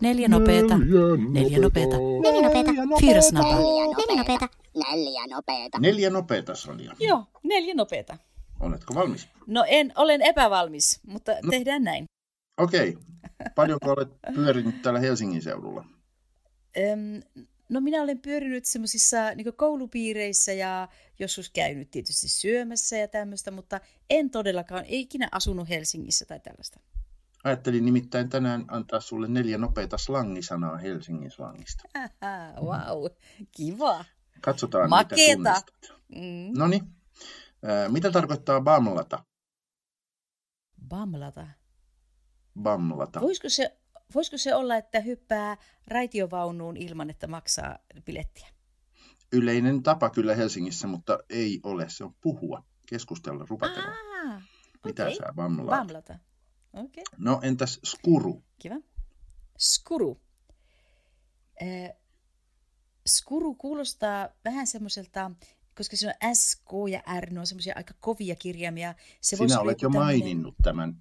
Neljä 0.00 0.28
nopeeta. 0.28 0.78
Neljä 1.30 1.58
nopeeta. 1.58 1.96
Neljä 2.22 2.42
nopeeta. 2.42 2.70
Fyra 3.00 3.22
snabba. 3.22 3.56
Neljä 3.56 4.16
nopeeta. 4.16 4.48
Neljä 4.74 5.26
nopeeta. 5.26 5.78
Neljä 5.80 6.10
nopeeta, 6.10 6.54
Sonja. 6.54 6.96
Joo, 7.00 7.24
neljä 7.42 7.74
nopeeta. 7.74 8.18
Oletko 8.60 8.94
valmis? 8.94 9.28
No 9.46 9.64
en, 9.68 9.92
olen 9.96 10.22
epävalmis, 10.22 11.00
mutta 11.06 11.32
no. 11.42 11.50
tehdään 11.50 11.84
näin. 11.84 12.04
Okei. 12.58 12.88
Okay. 12.88 13.02
Paljonko 13.54 13.92
olet 13.92 14.08
pyörinyt 14.34 14.82
täällä 14.82 15.00
Helsingin 15.00 15.42
seudulla? 15.42 15.84
Öm, 16.76 17.44
no 17.68 17.80
minä 17.80 18.02
olen 18.02 18.18
pyörinyt 18.18 18.64
semmoisissa 18.64 19.34
niin 19.34 19.54
koulupiireissä 19.56 20.52
ja 20.52 20.88
joskus 21.18 21.50
käynyt 21.50 21.90
tietysti 21.90 22.28
syömässä 22.28 22.96
ja 22.96 23.08
tämmöistä, 23.08 23.50
mutta 23.50 23.80
en 24.10 24.30
todellakaan 24.30 24.84
ei 24.84 25.00
ikinä 25.00 25.28
asunut 25.32 25.68
Helsingissä 25.68 26.24
tai 26.24 26.40
tällaista. 26.40 26.80
Ajattelin 27.44 27.84
nimittäin 27.84 28.28
tänään 28.28 28.64
antaa 28.68 29.00
sulle 29.00 29.28
neljä 29.28 29.58
nopeita 29.58 29.98
slangisanaa 29.98 30.76
Helsingin 30.76 31.30
slangista. 31.30 31.84
wow, 32.60 33.06
kiva. 33.56 34.04
Katsotaan, 34.40 34.90
Maketa. 34.90 35.14
mitä 35.14 35.34
tunnistat. 35.34 36.00
Mm. 36.08 36.58
No 36.58 36.66
niin. 36.66 36.82
Mitä 37.88 38.10
tarkoittaa 38.10 38.60
bamlata? 38.60 39.24
Bamlata? 40.88 41.46
Bamlata. 42.62 43.20
Voisiko 43.20 43.48
se, 43.48 43.78
voisiko 44.14 44.38
se 44.38 44.54
olla, 44.54 44.76
että 44.76 45.00
hyppää 45.00 45.56
raitiovaunuun 45.88 46.76
ilman, 46.76 47.10
että 47.10 47.26
maksaa 47.26 47.78
bilettiä? 48.04 48.48
Yleinen 49.32 49.82
tapa 49.82 50.10
kyllä 50.10 50.34
Helsingissä, 50.34 50.86
mutta 50.86 51.18
ei 51.30 51.60
ole. 51.62 51.86
Se 51.88 52.04
on 52.04 52.14
puhua, 52.20 52.62
keskustella, 52.88 53.46
rupatella. 53.48 53.94
Mitä 54.84 55.02
okay. 55.02 55.14
sä 55.14 55.32
bamlata? 55.34 56.18
Okay. 56.74 57.04
No 57.18 57.40
entäs 57.42 57.80
skuru? 57.84 58.42
Kiva. 58.58 58.74
Skuru. 59.58 60.20
Äh, 61.62 61.96
skuru 63.06 63.54
kuulostaa 63.54 64.28
vähän 64.44 64.66
semmoiselta, 64.66 65.30
koska 65.76 65.96
se 65.96 66.06
on 66.06 66.34
S, 66.34 66.56
K 66.56 66.70
ja 66.90 67.20
R, 67.20 67.30
ne 67.30 67.40
on 67.40 67.46
semmoisia 67.46 67.74
aika 67.76 67.94
kovia 68.00 68.36
kirjaimia. 68.36 68.94
Se 69.20 69.36
Sinä 69.36 69.60
olet 69.60 69.82
jo 69.82 69.88
tämmöinen... 69.88 70.06
maininnut 70.06 70.54
tämän, 70.62 71.00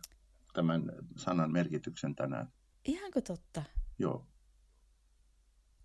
tämän 0.54 0.92
sanan 1.18 1.52
merkityksen 1.52 2.16
tänään. 2.16 2.52
Ihanko 2.86 3.22
totta? 3.22 3.64
Joo. 4.00 4.28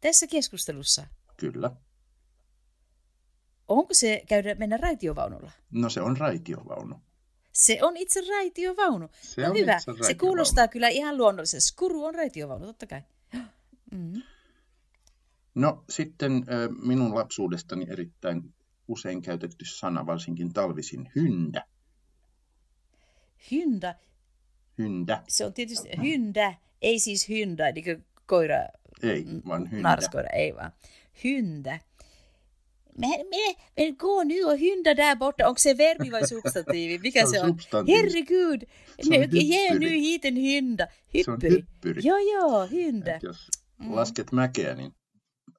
Tässä 0.01 0.27
keskustelussa? 0.27 1.07
Kyllä. 1.37 1.77
Onko 3.68 3.94
se 3.94 4.22
käydä 4.29 4.55
mennä 4.55 4.77
raitiovaunulla? 4.77 5.51
No 5.70 5.90
se 5.90 6.01
on 6.01 6.16
raitiovaunu. 6.16 7.01
Se 7.59 7.79
on 7.83 7.97
itse 7.97 8.21
raitiovaunu. 8.29 9.09
Se 9.23 9.42
no 9.42 9.51
on 9.51 9.57
hyvä. 9.57 9.73
itse 9.73 9.85
Se 9.85 9.90
raitiovaunu. 9.90 10.18
kuulostaa 10.21 10.68
kyllä 10.68 10.88
ihan 10.88 11.16
luonnollisesti. 11.16 11.68
Skuru 11.68 12.05
on 12.05 12.14
raitiovaunu, 12.14 12.66
totta 12.66 12.87
kai. 12.87 13.03
Mm. 13.90 14.23
No 15.55 15.85
sitten 15.90 16.44
minun 16.83 17.14
lapsuudestani 17.14 17.87
erittäin 17.90 18.55
usein 18.88 19.23
käytetty 19.23 19.64
sana, 19.64 20.07
varsinkin 20.07 20.53
talvisin, 20.53 21.09
hyndä. 21.16 21.64
Hyndä. 23.51 23.94
Hyndä. 24.79 25.23
Se 25.29 25.44
on 25.47 25.53
tietysti 25.55 25.88
hyndä. 26.03 26.55
Ei 26.83 26.99
siis 26.99 27.29
hyndä, 27.29 27.73
niin 27.73 27.85
kuin 27.85 28.07
koira, 28.27 28.57
Ei, 29.03 29.25
vaan 29.47 29.71
hyndä. 29.71 29.88
narskoira, 29.88 30.29
ei 30.33 30.55
vaan. 30.55 30.73
Hyndä. 31.25 31.81
Men, 32.99 33.11
men, 33.11 33.55
men 33.77 33.97
gå 33.97 34.25
nu 34.25 34.45
och 34.45 34.59
hynda 34.59 34.95
där 34.95 35.17
borta. 35.17 35.49
Onko 35.49 35.59
se 35.59 35.75
verbi 35.75 36.11
Se 37.13 37.27
se 37.27 37.41
on 37.41 37.45
on? 37.45 37.51
substantiivi. 37.51 37.99
Herregud. 37.99 38.65
Ne, 39.09 39.27
Ge 39.27 39.79
nu 39.79 39.89
hit 39.89 40.25
en 40.25 40.37
hynda. 40.37 40.87
Hyppyri. 41.15 41.51
hyppyri. 41.51 42.01
Joo, 42.05 42.19
joo, 42.19 42.67
hyndä. 42.67 43.17
Et 43.17 43.23
jos 43.23 43.49
lasket 43.91 44.33
mäkeä, 44.33 44.75
niin 44.75 44.93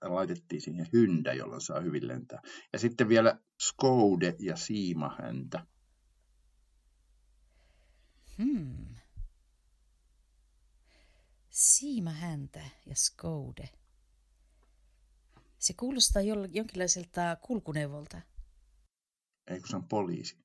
laitettiin 0.02 0.62
siihen 0.62 0.88
hyndä, 0.94 1.34
jolloin 1.34 1.62
saa 1.62 1.80
hyvin 1.80 2.08
lentää. 2.08 2.42
Ja 2.74 2.80
sitten 2.80 3.10
vielä 3.10 3.40
skoude 3.62 4.36
ja 4.40 4.56
siimahäntä. 4.56 5.66
Hmm. 8.38 8.96
Siimahäntä 11.50 12.62
ja 12.86 12.96
skoude. 12.96 13.70
Se 15.60 15.74
kuulostaa 15.74 16.22
joll- 16.22 16.50
jonkinlaiselta 16.54 17.38
kulkuneuvolta. 17.42 18.22
Ei 19.48 19.60
kun 19.60 19.70
se 19.70 19.76
on 19.76 19.84
poliisi. 19.84 20.38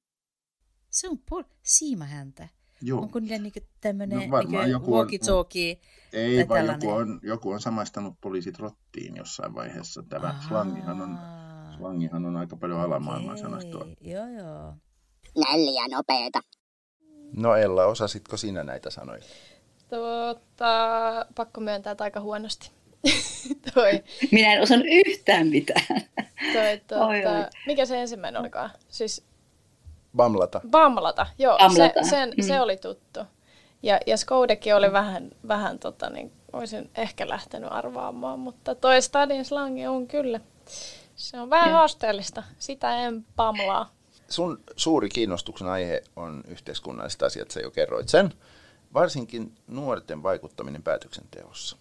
Se 0.91 1.09
on 1.09 1.19
pol- 1.31 1.45
siimahäntä. 1.63 2.49
Joo. 2.83 3.01
Onko 3.03 3.21
niillä 3.21 3.39
niinku 3.39 3.61
tämmönen 3.81 4.19
No 4.19 4.31
varmaan 4.31 4.65
niinku 4.65 4.71
joku 4.71 4.95
on- 4.95 4.99
walkie-talkie? 5.07 5.81
Ei, 6.13 6.49
vaan 6.49 6.67
joku 6.67 6.91
on, 6.91 7.21
joku 7.23 7.51
on 7.51 7.61
samaistanut 7.61 8.15
poliisit 8.21 8.59
rottiin 8.59 9.17
jossain 9.17 9.55
vaiheessa. 9.55 10.03
Tämä 10.03 10.29
Ahaa. 10.29 10.49
slangihan 10.49 11.01
on, 11.01 11.19
slangihan 11.79 12.27
on 12.27 12.37
aika 12.37 12.57
paljon 12.57 12.81
alamaailman 12.81 13.39
sanastoa. 13.39 13.87
Joo, 14.01 14.27
joo. 14.29 14.75
Neljä 15.37 15.97
nopeeta. 15.97 16.41
No 17.37 17.57
Ella, 17.57 17.85
osasitko 17.85 18.37
sinä 18.37 18.65
näitä 18.65 18.91
sanoja? 18.91 19.23
Tota, 19.89 21.27
pakko 21.35 21.61
myöntää, 21.61 21.91
että 21.91 22.05
aika 22.05 22.21
huonosti. 22.21 22.71
toi, 23.75 24.03
Minä 24.33 24.53
en 24.55 24.63
osannut 24.63 24.87
yhtään 24.91 25.47
mitään. 25.47 25.87
toi, 26.53 26.81
tota, 26.87 27.07
Oi, 27.07 27.27
oi. 27.27 27.45
mikä 27.67 27.87
se 27.87 28.01
ensimmäinen 28.01 28.41
olikaan? 28.41 28.71
Siis 28.89 29.25
Bamlata. 30.17 30.61
Bamlata, 30.71 31.27
joo, 31.39 31.59
Bamlata, 31.59 32.03
Se, 32.03 32.11
sen, 32.11 32.33
mm. 32.37 32.43
se 32.43 32.61
oli 32.61 32.77
tuttu. 32.77 33.21
Ja, 33.83 34.01
ja 34.07 34.17
Skoudekin 34.17 34.75
oli 34.75 34.93
vähän, 34.93 35.31
vähän 35.49 35.79
tota, 35.79 36.11
niin, 36.11 36.33
olisin 36.53 36.91
ehkä 36.95 37.29
lähtenyt 37.29 37.73
arvaamaan, 37.73 38.39
mutta 38.39 38.75
toi 38.75 39.03
stadin 39.03 39.45
slangi 39.45 39.87
on 39.87 40.07
kyllä, 40.07 40.41
se 41.17 41.41
on 41.41 41.51
vähän 41.51 41.73
haasteellista. 41.73 42.43
Sitä 42.59 42.97
en 42.97 43.27
pamlaa. 43.37 43.95
Sun 44.29 44.61
suuri 44.77 45.09
kiinnostuksen 45.09 45.69
aihe 45.69 46.03
on 46.17 46.45
yhteiskunnalliset 46.49 47.23
asiat, 47.23 47.51
sä 47.51 47.61
jo 47.61 47.71
kerroit 47.71 48.09
sen. 48.09 48.33
Varsinkin 48.95 49.53
nuorten 49.67 50.23
vaikuttaminen 50.23 50.83
päätöksenteossa. 50.83 51.77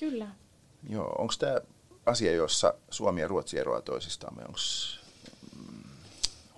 Kyllä. 0.00 0.26
Joo, 0.88 1.14
onko 1.18 1.34
tämä 1.38 1.60
asia, 2.06 2.32
jossa 2.32 2.74
Suomi 2.90 3.20
ja 3.20 3.28
Ruotsi 3.28 3.58
eroaa 3.58 3.80
toisistaan? 3.80 4.38
Onko 4.38 4.58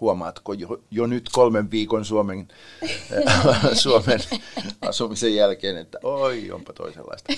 huomaatko 0.01 0.53
jo, 0.53 0.83
jo 0.91 1.07
nyt 1.07 1.29
kolmen 1.33 1.71
viikon 1.71 2.05
Suomen, 2.05 2.49
Suomen 3.83 4.21
asumisen 4.81 5.35
jälkeen, 5.35 5.77
että 5.77 5.99
oi, 6.03 6.51
onpa 6.51 6.73
toisenlaista. 6.73 7.33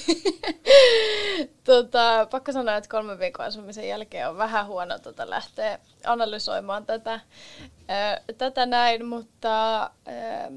Tota, 1.64 2.27
pakko 2.31 2.53
sanoa, 2.53 2.77
että 2.77 2.90
kolmen 2.90 3.18
viikon 3.18 3.46
asumisen 3.46 3.88
jälkeen 3.88 4.29
on 4.29 4.38
vähän 4.38 4.66
huono 4.66 4.99
tota, 4.99 5.31
lähteä 5.31 5.79
analysoimaan 6.05 6.87
tätä, 6.87 7.20
ää, 7.88 8.20
tätä 8.38 8.66
näin, 8.66 9.07
mutta 9.07 9.81
ää, 10.07 10.51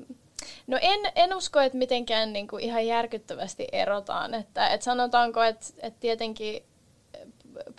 no 0.67 0.77
en, 0.81 0.99
en 1.15 1.33
usko, 1.33 1.59
että 1.59 1.77
mitenkään 1.77 2.33
niin 2.33 2.47
kuin 2.47 2.63
ihan 2.63 2.87
järkyttävästi 2.87 3.67
erotaan. 3.71 4.33
Että, 4.33 4.67
että 4.67 4.83
sanotaanko, 4.83 5.43
että, 5.43 5.65
että 5.81 5.99
tietenkin 5.99 6.63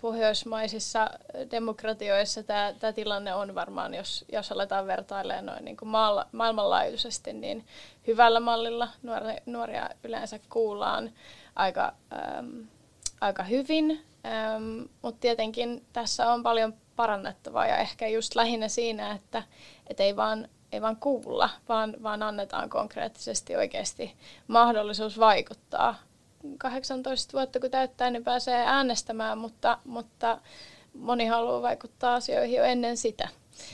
pohjoismaisissa 0.01 1.09
demokratioissa 1.51 2.43
tämä, 2.43 2.73
tilanne 2.95 3.33
on 3.33 3.55
varmaan, 3.55 3.93
jos, 3.93 4.25
jos 4.31 4.51
aletaan 4.51 4.87
vertailemaan 4.87 5.45
noin 5.45 5.65
niin 5.65 5.77
kuin 5.77 5.89
maalla, 5.89 6.27
maailmanlaajuisesti, 6.31 7.33
niin 7.33 7.65
hyvällä 8.07 8.39
mallilla 8.39 8.87
nuoria, 9.03 9.41
nuoria 9.45 9.89
yleensä 10.03 10.39
kuullaan 10.49 11.11
aika, 11.55 11.93
äm, 12.37 12.67
aika 13.21 13.43
hyvin, 13.43 14.05
äm, 14.25 14.87
mutta 15.01 15.19
tietenkin 15.19 15.85
tässä 15.93 16.31
on 16.31 16.43
paljon 16.43 16.73
parannettavaa 16.95 17.67
ja 17.67 17.77
ehkä 17.77 18.07
just 18.07 18.35
lähinnä 18.35 18.67
siinä, 18.67 19.11
että 19.11 19.43
et 19.87 19.99
ei 19.99 20.15
vaan 20.15 20.47
ei 20.71 20.81
vaan 20.81 20.95
kuulla, 20.95 21.49
vaan, 21.69 21.95
vaan 22.03 22.23
annetaan 22.23 22.69
konkreettisesti 22.69 23.55
oikeasti 23.55 24.15
mahdollisuus 24.47 25.19
vaikuttaa 25.19 25.95
18 26.57 27.33
vuotta 27.33 27.59
kun 27.59 27.71
täyttää, 27.71 28.09
niin 28.09 28.23
pääsee 28.23 28.63
äänestämään, 28.65 29.37
mutta, 29.37 29.77
mutta 29.85 30.37
moni 30.93 31.25
haluaa 31.25 31.61
vaikuttaa 31.61 32.15
asioihin 32.15 32.57
jo 32.57 32.63
ennen 32.63 32.97
sitä. 32.97 33.27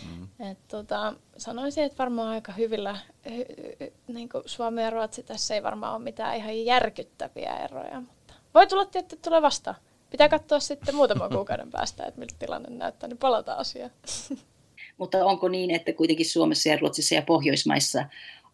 Mm. 0.06 0.28
Et, 0.52 0.58
tota, 0.68 1.14
sanoisin, 1.38 1.84
että 1.84 1.98
varmaan 1.98 2.28
aika 2.28 2.52
hyvillä, 2.52 2.98
hy, 3.30 3.46
hy, 3.80 3.94
niin 4.08 4.30
kuin 4.30 4.44
Suomi 4.46 4.84
ja 4.84 4.90
Ruotsi 4.90 5.24
tässä 5.24 5.56
ei 5.56 5.64
varmaan 5.64 5.96
ole 5.96 6.04
mitään 6.04 6.36
ihan 6.36 6.66
järkyttäviä 6.66 7.58
eroja, 7.58 8.00
mutta 8.00 8.34
voi 8.54 8.68
tulla 8.68 8.86
tietty 8.86 9.20
tulee 9.24 9.42
vastaan. 9.42 9.76
Pitää 10.10 10.30
katsoa 10.30 10.60
sitten 10.60 10.96
muutaman 10.96 11.30
kuukauden 11.30 11.72
päästä, 11.72 12.06
että 12.06 12.20
miltä 12.20 12.36
tilanne 12.40 12.70
näyttää, 12.70 13.08
niin 13.08 13.18
palataan 13.18 13.58
asiaan. 13.58 13.92
Mutta 14.98 15.26
onko 15.26 15.48
niin, 15.48 15.72
että 15.72 15.94
kuitenkin 15.94 16.26
Suomessa 16.26 16.70
ja 16.70 16.78
Ruotsissa 16.82 17.16
ja 17.16 17.22
Pohjoismaissa, 17.22 18.06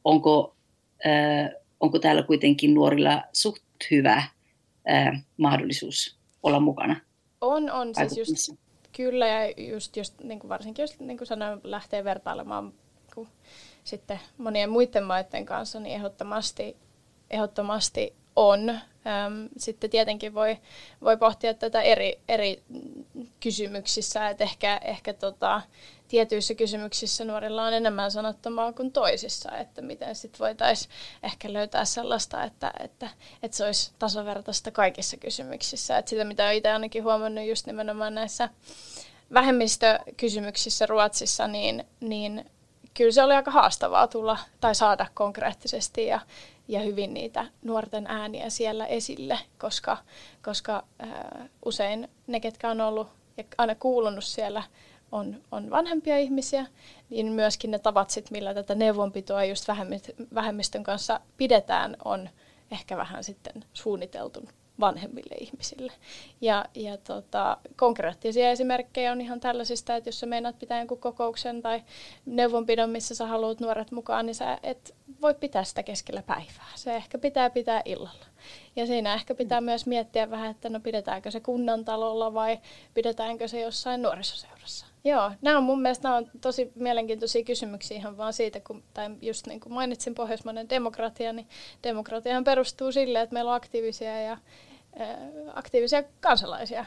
onko, 0.04 0.56
äh, 1.06 1.50
onko 1.80 2.00
täällä 2.00 2.24
kuitenkin 2.24 2.74
nuorilla 2.74 3.24
suht 3.34 3.64
hyvä 3.92 4.24
äh, 4.90 5.24
mahdollisuus 5.38 6.18
olla 6.44 6.60
mukana? 6.60 7.00
On, 7.42 7.72
on 7.72 7.96
siis 7.96 8.18
just 8.18 8.54
kyllä 8.92 9.28
ja 9.28 9.54
just, 9.58 9.98
just 9.98 10.20
niin 10.24 10.40
kuin 10.40 10.50
varsinkin 10.50 10.84
jos 10.84 11.00
niin 11.00 11.18
kuin 11.18 11.28
sanoin, 11.28 11.60
lähtee 11.64 12.04
vertailemaan 12.04 12.74
kun 13.16 13.28
sitten 13.84 14.20
monien 14.38 14.70
muiden 14.70 15.04
maiden 15.04 15.46
kanssa, 15.46 15.80
niin 15.80 15.96
ehdottomasti, 15.96 16.78
ehdottomasti 17.30 18.14
on. 18.36 18.80
Sitten 19.58 19.90
tietenkin 19.90 20.34
voi, 20.34 20.58
voi 21.02 21.18
pohtia 21.18 21.54
tätä 21.54 21.82
eri, 21.82 22.20
eri 22.28 22.64
kysymyksissä, 23.40 24.30
että 24.30 24.44
ehkä, 24.44 24.78
ehkä 24.84 25.14
tota, 25.14 25.62
tietyissä 26.14 26.56
kysymyksissä 26.56 27.26
nuorilla 27.26 27.64
on 27.64 27.74
enemmän 27.74 28.12
sanottomaa 28.12 28.74
kuin 28.74 28.92
toisissa, 28.92 29.58
että 29.58 29.82
miten 29.82 30.16
sitten 30.16 30.40
voitaisiin 30.40 30.92
ehkä 31.24 31.54
löytää 31.54 31.86
sellaista, 31.86 32.44
että, 32.44 32.74
että, 32.80 33.10
että 33.44 33.58
se 33.58 33.66
olisi 33.66 33.92
tasavertaista 34.00 34.72
kaikissa 34.72 35.18
kysymyksissä. 35.18 35.98
Että 35.98 36.10
sitä, 36.10 36.24
mitä 36.24 36.44
olen 36.44 36.56
itse 36.56 36.72
ainakin 36.72 37.04
huomannut 37.04 37.46
just 37.46 37.68
nimenomaan 37.68 38.16
näissä 38.16 38.50
vähemmistökysymyksissä 39.34 40.86
Ruotsissa, 40.86 41.48
niin, 41.48 41.86
niin 42.00 42.46
kyllä 42.94 43.12
se 43.12 43.24
oli 43.24 43.34
aika 43.34 43.52
haastavaa 43.52 44.08
tulla 44.08 44.38
tai 44.62 44.76
saada 44.76 45.06
konkreettisesti 45.14 46.06
ja, 46.06 46.20
ja 46.68 46.80
hyvin 46.80 47.14
niitä 47.14 47.46
nuorten 47.64 48.08
ääniä 48.08 48.50
siellä 48.50 48.86
esille, 48.86 49.40
koska, 49.58 49.98
koska 50.44 50.84
ää, 51.00 51.50
usein 51.66 52.10
ne, 52.28 52.40
ketkä 52.40 52.70
on 52.70 52.82
ollut 52.82 53.08
ja 53.38 53.44
aina 53.58 53.76
kuulunut 53.76 54.24
siellä, 54.24 54.64
on, 55.14 55.36
on 55.52 55.70
vanhempia 55.70 56.18
ihmisiä, 56.18 56.66
niin 57.10 57.32
myöskin 57.32 57.72
ne 57.72 57.80
tavat, 57.80 58.10
sit, 58.10 58.32
millä 58.32 58.54
tätä 58.54 58.76
neuvonpitoa 58.76 59.44
just 59.44 59.68
vähemmistön 60.36 60.84
kanssa 60.84 61.20
pidetään, 61.38 61.98
on 62.06 62.30
ehkä 62.72 62.98
vähän 62.98 63.24
sitten 63.24 63.66
suunniteltu 63.74 64.44
vanhemmille 64.80 65.36
ihmisille. 65.36 65.92
Ja, 66.42 66.66
ja 66.76 66.98
tota, 66.98 67.58
konkreettisia 67.76 68.52
esimerkkejä 68.52 69.12
on 69.12 69.22
ihan 69.22 69.40
tällaisista, 69.40 69.96
että 69.96 70.08
jos 70.08 70.20
sä 70.20 70.26
meinaat 70.26 70.60
pitää 70.60 70.80
jonkun 70.80 70.98
kokouksen 70.98 71.62
tai 71.62 71.84
neuvonpidon, 72.26 72.90
missä 72.90 73.16
sä 73.16 73.26
haluat 73.26 73.60
nuoret 73.60 73.92
mukaan, 73.92 74.26
niin 74.26 74.36
sä 74.36 74.60
et 74.64 74.96
voi 75.22 75.34
pitää 75.34 75.64
sitä 75.64 75.84
keskellä 75.84 76.24
päivää. 76.24 76.72
Se 76.76 76.96
ehkä 76.96 77.18
pitää 77.18 77.50
pitää 77.50 77.82
illalla. 77.86 78.26
Ja 78.76 78.86
siinä 78.88 79.14
ehkä 79.14 79.36
pitää 79.36 79.62
myös 79.62 79.86
miettiä 79.86 80.30
vähän, 80.30 80.52
että 80.52 80.70
no 80.70 80.80
pidetäänkö 80.80 81.32
se 81.32 81.40
kunnan 81.40 81.86
talolla 81.86 82.34
vai 82.34 82.60
pidetäänkö 82.94 83.48
se 83.48 83.62
jossain 83.62 84.02
nuorisoseurassa. 84.02 84.93
Joo, 85.04 85.32
nämä 85.42 85.58
on 85.58 85.64
mun 85.64 85.82
mielestä 85.82 86.08
nämä 86.08 86.18
on 86.18 86.30
tosi 86.42 86.72
mielenkiintoisia 86.76 87.44
kysymyksiä 87.44 87.98
ihan 87.98 88.18
vaan 88.18 88.34
siitä, 88.34 88.60
kun, 88.60 88.84
tai 88.94 89.10
just 89.22 89.48
niin 89.48 89.60
kuin 89.60 89.74
mainitsin 89.74 90.16
pohjoismainen 90.16 90.70
demokratia, 90.70 91.34
niin 91.34 91.48
demokratiahan 91.84 92.44
perustuu 92.44 92.92
sille, 92.92 93.22
että 93.22 93.34
meillä 93.34 93.52
on 93.52 93.56
aktiivisia 93.56 94.22
ja 94.22 94.38
ää, 95.00 95.18
aktiivisia 95.54 96.04
kansalaisia. 96.22 96.86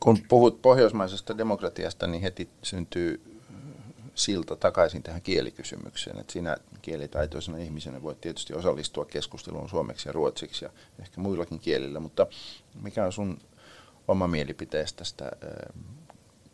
Kun 0.00 0.18
puhut 0.28 0.62
pohjoismaisesta 0.62 1.38
demokratiasta, 1.38 2.06
niin 2.06 2.22
heti 2.22 2.48
syntyy 2.62 3.22
silta 4.14 4.56
takaisin 4.56 5.02
tähän 5.02 5.22
kielikysymykseen. 5.22 6.18
Että 6.18 6.32
sinä 6.32 6.56
kielitaitoisena 6.82 7.58
ihmisenä 7.58 8.02
voit 8.02 8.20
tietysti 8.20 8.54
osallistua 8.54 9.04
keskusteluun 9.04 9.68
suomeksi 9.68 10.08
ja 10.08 10.12
ruotsiksi 10.12 10.64
ja 10.64 10.70
ehkä 11.00 11.20
muillakin 11.20 11.60
kielillä, 11.60 12.00
mutta 12.00 12.26
mikä 12.82 13.04
on 13.04 13.12
sun 13.12 13.38
oma 14.08 14.26
mielipiteesi 14.26 14.96
tästä 14.96 15.24
äh, 15.24 15.84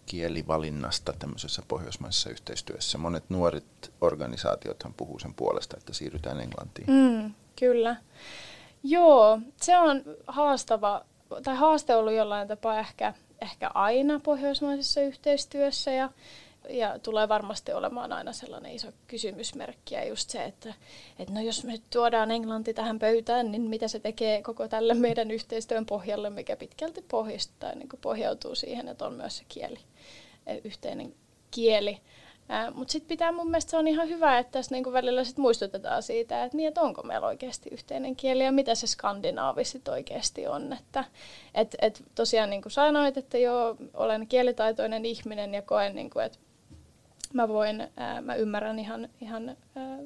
kielivalinnasta 0.06 1.12
tämmöisessä 1.18 1.62
pohjoismaisessa 1.68 2.30
yhteistyössä? 2.30 2.98
Monet 2.98 3.24
nuoret 3.28 3.92
organisaatiothan 4.00 4.94
puhuu 4.94 5.18
sen 5.18 5.34
puolesta, 5.34 5.76
että 5.76 5.92
siirrytään 5.92 6.40
Englantiin. 6.40 6.86
Mm, 6.90 7.34
kyllä. 7.58 7.96
Joo, 8.82 9.40
se 9.56 9.78
on 9.78 10.02
haastava, 10.26 11.04
tai 11.44 11.56
haaste 11.56 11.94
ollut 11.94 12.12
jollain 12.12 12.48
tapaa 12.48 12.78
ehkä, 12.78 13.14
ehkä 13.42 13.70
aina 13.74 14.20
pohjoismaisessa 14.20 15.00
yhteistyössä 15.00 15.90
ja, 15.90 16.10
ja 16.68 16.98
tulee 16.98 17.28
varmasti 17.28 17.72
olemaan 17.72 18.12
aina 18.12 18.32
sellainen 18.32 18.72
iso 18.72 18.88
kysymysmerkki 19.06 19.94
ja 19.94 20.08
just 20.08 20.30
se, 20.30 20.44
että, 20.44 20.74
että 21.18 21.34
no 21.34 21.40
jos 21.40 21.64
me 21.64 21.72
nyt 21.72 21.82
tuodaan 21.92 22.30
Englanti 22.30 22.74
tähän 22.74 22.98
pöytään, 22.98 23.52
niin 23.52 23.62
mitä 23.62 23.88
se 23.88 23.98
tekee 23.98 24.42
koko 24.42 24.68
tälle 24.68 24.94
meidän 24.94 25.30
yhteistyön 25.30 25.86
pohjalle, 25.86 26.30
mikä 26.30 26.56
pitkälti 26.56 27.04
pohjistaa, 27.10 27.74
niin 27.74 27.88
pohjautuu 28.00 28.54
siihen, 28.54 28.88
että 28.88 29.06
on 29.06 29.12
myös 29.12 29.38
se 29.38 29.44
kieli, 29.48 29.78
yhteinen 30.64 31.14
kieli. 31.50 32.00
Mutta 32.74 32.92
sitten 32.92 33.08
pitää 33.08 33.32
mun 33.32 33.50
mielestä 33.50 33.70
se 33.70 33.76
on 33.76 33.88
ihan 33.88 34.08
hyvä, 34.08 34.38
että 34.38 34.52
tässä 34.52 34.74
niinku 34.74 34.92
välillä 34.92 35.24
sit 35.24 35.38
muistutetaan 35.38 36.02
siitä, 36.02 36.44
että, 36.44 36.56
niin, 36.56 36.68
että 36.68 36.80
onko 36.80 37.02
meillä 37.02 37.26
oikeasti 37.26 37.70
yhteinen 37.72 38.16
kieli 38.16 38.44
ja 38.44 38.52
mitä 38.52 38.74
se 38.74 38.86
skandinaavi 38.86 39.64
sit 39.64 39.88
oikeasti 39.88 40.46
on. 40.46 40.72
Että 40.72 41.04
et, 41.54 41.76
et 41.80 42.02
tosiaan 42.14 42.50
niin 42.50 42.62
kuin 42.62 42.72
sanoit, 42.72 43.16
että 43.16 43.38
joo, 43.38 43.76
olen 43.94 44.26
kielitaitoinen 44.26 45.04
ihminen 45.04 45.54
ja 45.54 45.62
koen, 45.62 45.94
niin 45.94 46.10
kuin, 46.10 46.24
että 46.24 46.38
mä 47.34 47.48
voin, 47.48 47.88
ää, 47.96 48.20
mä 48.20 48.34
ymmärrän 48.34 48.78
ihan, 48.78 49.08
ihan 49.20 49.48
ää, 49.48 49.98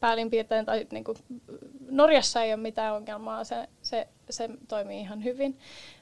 päällinpiirtein, 0.00 0.66
tai 0.66 0.86
niin 0.92 1.04
kuin, 1.04 1.16
Norjassa 1.90 2.42
ei 2.42 2.54
ole 2.54 2.62
mitään 2.62 2.94
ongelmaa, 2.94 3.44
se, 3.44 3.68
se, 3.82 4.08
se 4.30 4.48
toimii 4.68 5.00
ihan 5.00 5.24
hyvin, 5.24 5.58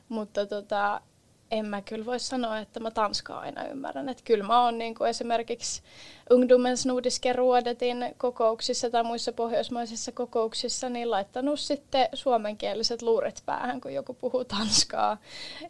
mutta 0.09 0.47
tota, 0.47 1.01
en 1.51 1.67
mä 1.67 1.83
kyllä 1.83 2.07
voi 2.07 2.21
sanoa, 2.21 2.59
että 2.59 2.81
mä 2.81 2.91
Tanskaa 2.91 3.41
aina 3.41 3.69
ymmärrän. 3.69 4.09
Että 4.09 4.23
kyllä 4.27 4.45
mä 4.45 4.65
oon 4.65 4.79
niin 4.79 4.95
kuin 4.95 5.11
esimerkiksi 5.11 5.83
Ungdomens 6.31 6.87
Nordiske 6.87 7.33
Rådetin 7.33 8.15
kokouksissa 8.19 8.91
tai 8.91 9.03
muissa 9.03 9.33
pohjoismaisissa 9.33 10.13
kokouksissa 10.13 10.89
niin 10.89 11.11
laittanut 11.11 11.61
sitten 11.61 12.09
suomenkieliset 12.15 13.03
luuret 13.03 13.43
päähän, 13.47 13.81
kun 13.81 13.95
joku 13.95 14.15
puhuu 14.15 14.45
Tanskaa. 14.45 15.17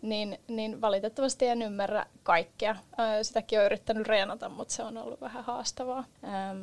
Niin, 0.02 0.40
niin 0.48 0.80
valitettavasti 0.80 1.46
en 1.46 1.62
ymmärrä 1.62 2.06
kaikkea. 2.22 2.76
Sitäkin 3.22 3.58
on 3.58 3.64
yrittänyt 3.64 4.06
reenata, 4.06 4.48
mutta 4.48 4.74
se 4.74 4.82
on 4.82 4.98
ollut 4.98 5.20
vähän 5.20 5.44
haastavaa. 5.44 6.04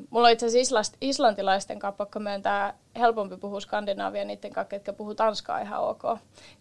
Mulla 0.09 0.27
on 0.27 0.33
itse 0.33 0.45
asiassa 0.45 0.97
islantilaisten 1.01 1.79
kanssa 1.79 1.97
pakko 1.97 2.19
myöntää 2.19 2.73
helpompi 2.99 3.37
puhua 3.37 3.59
skandinaavia 3.59 4.25
niiden 4.25 4.53
kanssa, 4.53 4.75
jotka 4.75 4.93
puhuu 4.93 5.15
Tanskaa 5.15 5.59
ihan 5.59 5.81
ok. 5.81 6.03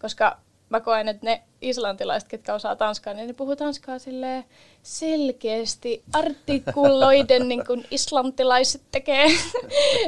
Koska 0.01 0.37
mä 0.73 0.81
koen, 0.81 1.07
että 1.07 1.25
ne 1.25 1.43
islantilaiset, 1.61 2.29
ketkä 2.29 2.53
osaa 2.53 2.75
tanskaa, 2.75 3.13
niin 3.13 3.27
ne 3.27 3.33
puhuu 3.33 3.55
tanskaa 3.55 3.99
silleen 3.99 4.45
selkeästi 4.83 6.03
artikuloiden, 6.13 7.47
niin 7.47 7.65
kuin 7.65 7.85
islantilaiset 7.91 8.81
tekee. 8.91 9.27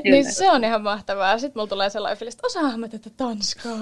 niin 0.04 0.34
se 0.34 0.52
on 0.52 0.64
ihan 0.64 0.82
mahtavaa. 0.82 1.40
Sitten 1.40 1.60
mulla 1.60 1.70
tulee 1.70 1.90
sellainen 1.90 2.18
fiilis, 2.18 2.34
että 2.34 2.48
osaahan 2.48 2.80
mä 2.80 2.88
tätä 2.88 3.10
tanskaa. 3.18 3.78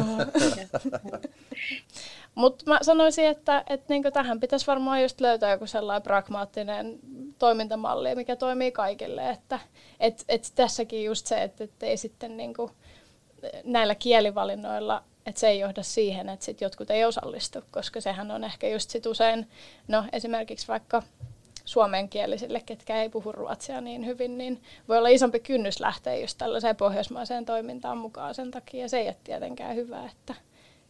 Mutta 2.35 2.65
mä 2.67 2.79
sanoisin, 2.81 3.25
että, 3.25 3.63
että 3.69 3.93
niin 3.93 4.03
tähän 4.13 4.39
pitäisi 4.39 4.67
varmaan 4.67 5.01
just 5.01 5.21
löytää 5.21 5.51
joku 5.51 5.67
sellainen 5.67 6.03
pragmaattinen 6.03 6.99
toimintamalli, 7.39 8.15
mikä 8.15 8.35
toimii 8.35 8.71
kaikille. 8.71 9.29
Että 9.29 9.59
et, 9.99 10.23
et 10.27 10.51
tässäkin 10.55 11.03
just 11.03 11.27
se, 11.27 11.43
että, 11.43 11.63
että 11.63 11.85
ei 11.85 11.97
sitten 11.97 12.37
niin 12.37 12.53
kuin 12.53 12.71
näillä 13.63 13.95
kielivalinnoilla 13.95 15.03
että 15.25 15.39
se 15.39 15.47
ei 15.47 15.59
johda 15.59 15.83
siihen, 15.83 16.29
että 16.29 16.45
sit 16.45 16.61
jotkut 16.61 16.91
ei 16.91 17.05
osallistu, 17.05 17.59
koska 17.71 18.01
sehän 18.01 18.31
on 18.31 18.43
ehkä 18.43 18.67
just 18.67 18.89
sit 18.89 19.05
usein, 19.05 19.49
no 19.87 20.03
esimerkiksi 20.13 20.67
vaikka 20.67 21.03
suomenkielisille, 21.65 22.61
ketkä 22.65 23.01
ei 23.01 23.09
puhu 23.09 23.31
ruotsia 23.31 23.81
niin 23.81 24.05
hyvin, 24.05 24.37
niin 24.37 24.63
voi 24.87 24.97
olla 24.97 25.09
isompi 25.09 25.39
kynnys 25.39 25.79
lähteä 25.79 26.15
just 26.15 26.37
tällaiseen 26.37 26.75
pohjoismaiseen 26.75 27.45
toimintaan 27.45 27.97
mukaan 27.97 28.35
sen 28.35 28.51
takia, 28.51 28.89
se 28.89 28.99
ei 28.99 29.07
ole 29.07 29.15
tietenkään 29.23 29.75
hyvä, 29.75 30.05
että, 30.05 30.35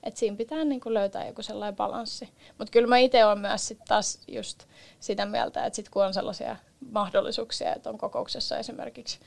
että 0.03 0.19
siinä 0.19 0.37
pitää 0.37 0.63
niin 0.63 0.81
kuin 0.81 0.93
löytää 0.93 1.27
joku 1.27 1.41
sellainen 1.41 1.75
balanssi. 1.75 2.29
Mutta 2.57 2.71
kyllä 2.71 2.87
mä 2.87 2.97
itse 2.97 3.25
olen 3.25 3.39
myös 3.39 3.67
sit 3.67 3.79
taas 3.87 4.19
just 4.27 4.63
sitä 4.99 5.25
mieltä, 5.25 5.65
että 5.65 5.75
sit 5.75 5.89
kun 5.89 6.05
on 6.05 6.13
sellaisia 6.13 6.55
mahdollisuuksia, 6.91 7.75
että 7.75 7.89
on 7.89 7.97
kokouksessa 7.97 8.57
esimerkiksi, 8.57 9.19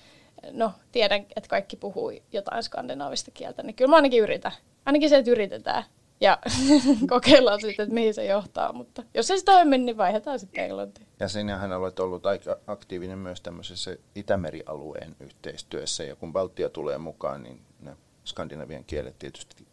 no 0.52 0.72
tiedän, 0.92 1.20
että 1.36 1.48
kaikki 1.48 1.76
puhuu 1.76 2.12
jotain 2.32 2.62
skandinaavista 2.62 3.30
kieltä, 3.30 3.62
niin 3.62 3.74
kyllä 3.74 3.90
mä 3.90 3.96
ainakin 3.96 4.22
yritän 4.22 4.52
ainakin 4.86 5.08
se, 5.10 5.16
että 5.16 5.30
yritetään 5.30 5.84
ja 6.20 6.38
kokeillaan 7.08 7.60
sitten, 7.60 7.82
että 7.82 7.94
mihin 7.94 8.14
se 8.14 8.24
johtaa, 8.24 8.72
mutta 8.72 9.02
jos 9.14 9.26
se 9.26 9.44
toimi, 9.44 9.78
niin 9.78 9.96
vaihdetaan 9.96 10.38
sitten 10.38 10.64
englantiin. 10.64 11.06
Ja 11.20 11.28
sinähän 11.28 11.72
olet 11.72 12.00
ollut 12.00 12.26
aika 12.26 12.58
aktiivinen 12.66 13.18
myös 13.18 13.40
tämmöisessä 13.40 13.96
Itämeri-alueen 14.14 15.16
yhteistyössä, 15.20 16.04
ja 16.04 16.16
kun 16.16 16.32
Baltia 16.32 16.68
tulee 16.68 16.98
mukaan, 16.98 17.42
niin 17.42 17.60
ne 17.80 17.96
skandinavian 18.24 18.84
kielet 18.84 19.18
tietysti 19.18 19.66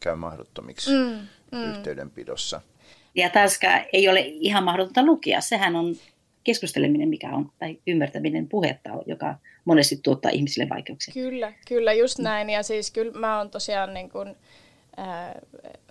käy 0.00 0.16
mahdottomiksi 0.16 0.90
mm, 0.90 1.18
mm. 1.52 1.70
yhteydenpidossa. 1.70 2.60
Ja 3.14 3.30
Tanska 3.30 3.76
ei 3.92 4.08
ole 4.08 4.20
ihan 4.20 4.64
mahdotonta 4.64 5.02
lukea, 5.02 5.40
sehän 5.40 5.76
on 5.76 5.94
keskusteleminen, 6.44 7.08
mikä 7.08 7.30
on, 7.30 7.52
tai 7.58 7.78
ymmärtäminen 7.86 8.48
puhetta, 8.48 8.90
joka 9.06 9.34
monesti 9.68 10.00
tuottaa 10.02 10.30
ihmisille 10.30 10.68
vaikeuksia. 10.68 11.14
Kyllä, 11.14 11.52
kyllä, 11.68 11.92
just 11.92 12.18
näin. 12.18 12.50
Ja 12.50 12.62
siis 12.62 12.90
kyllä 12.90 13.18
mä 13.18 13.38
oon 13.38 13.50
tosiaan 13.50 13.94
niin 13.94 14.10
kuin, 14.10 14.36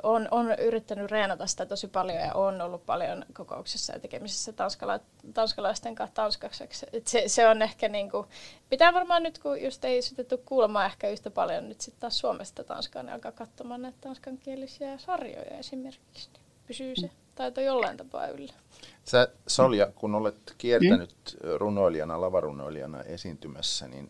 on, 0.04 0.28
on 0.32 0.52
yrittänyt 0.60 1.12
reenata 1.12 1.48
sitä 1.48 1.66
tosi 1.66 1.88
paljon 1.88 2.18
ja 2.18 2.34
on 2.34 2.62
ollut 2.62 2.86
paljon 2.86 3.26
kokouksissa 3.34 3.94
ja 3.94 4.00
tekemisissä 4.00 4.54
tanskala, 4.54 5.00
tanskalaisten 5.34 5.96
kanssa 5.96 6.16
tanskaksi. 6.16 6.66
se, 7.06 7.24
se 7.28 7.48
on 7.48 7.62
ehkä 7.62 7.90
niin 7.90 8.12
kuin, 8.12 8.28
pitää 8.70 8.94
varmaan 8.94 9.24
nyt, 9.24 9.38
kun 9.40 9.62
just 9.62 9.86
ei 9.86 10.02
sytetty 10.02 10.38
kuulemaan 10.38 10.86
ehkä 10.86 11.10
yhtä 11.10 11.32
paljon 11.32 11.70
nyt 11.70 11.82
sitten 11.82 12.02
taas 12.02 12.20
Suomesta 12.20 12.64
Tanskaan, 12.64 13.06
niin 13.06 13.14
alkaa 13.14 13.32
katsomaan 13.32 13.82
näitä 13.82 13.98
tanskankielisiä 14.02 14.98
sarjoja 14.98 15.58
esimerkiksi, 15.58 16.30
niin 16.34 16.42
pysyy 16.68 16.96
se 16.96 17.10
taito 17.38 17.62
jollain 17.62 17.98
tapaa 17.98 18.28
yllä. 18.28 18.54
Sä 19.04 19.28
Solja, 19.48 19.92
kun 19.96 20.16
olet 20.16 20.56
kiertänyt 20.58 21.38
runoilijana, 21.58 22.22
lavarunoilijana 22.22 23.04
esiintymässä, 23.04 23.88
niin 23.88 24.10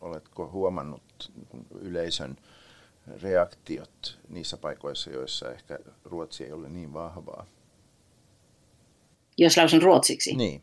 oletko 0.00 0.50
huomannut 0.52 1.32
yleisön 1.80 2.36
reaktiot 3.22 4.18
niissä 4.28 4.56
paikoissa, 4.56 5.10
joissa 5.10 5.52
ehkä 5.52 5.78
ruotsi 6.04 6.44
ei 6.44 6.52
ole 6.52 6.68
niin 6.68 6.92
vahvaa? 6.92 7.46
Jos 9.38 9.56
lausun 9.56 9.82
ruotsiksi? 9.82 10.36
Niin. 10.36 10.62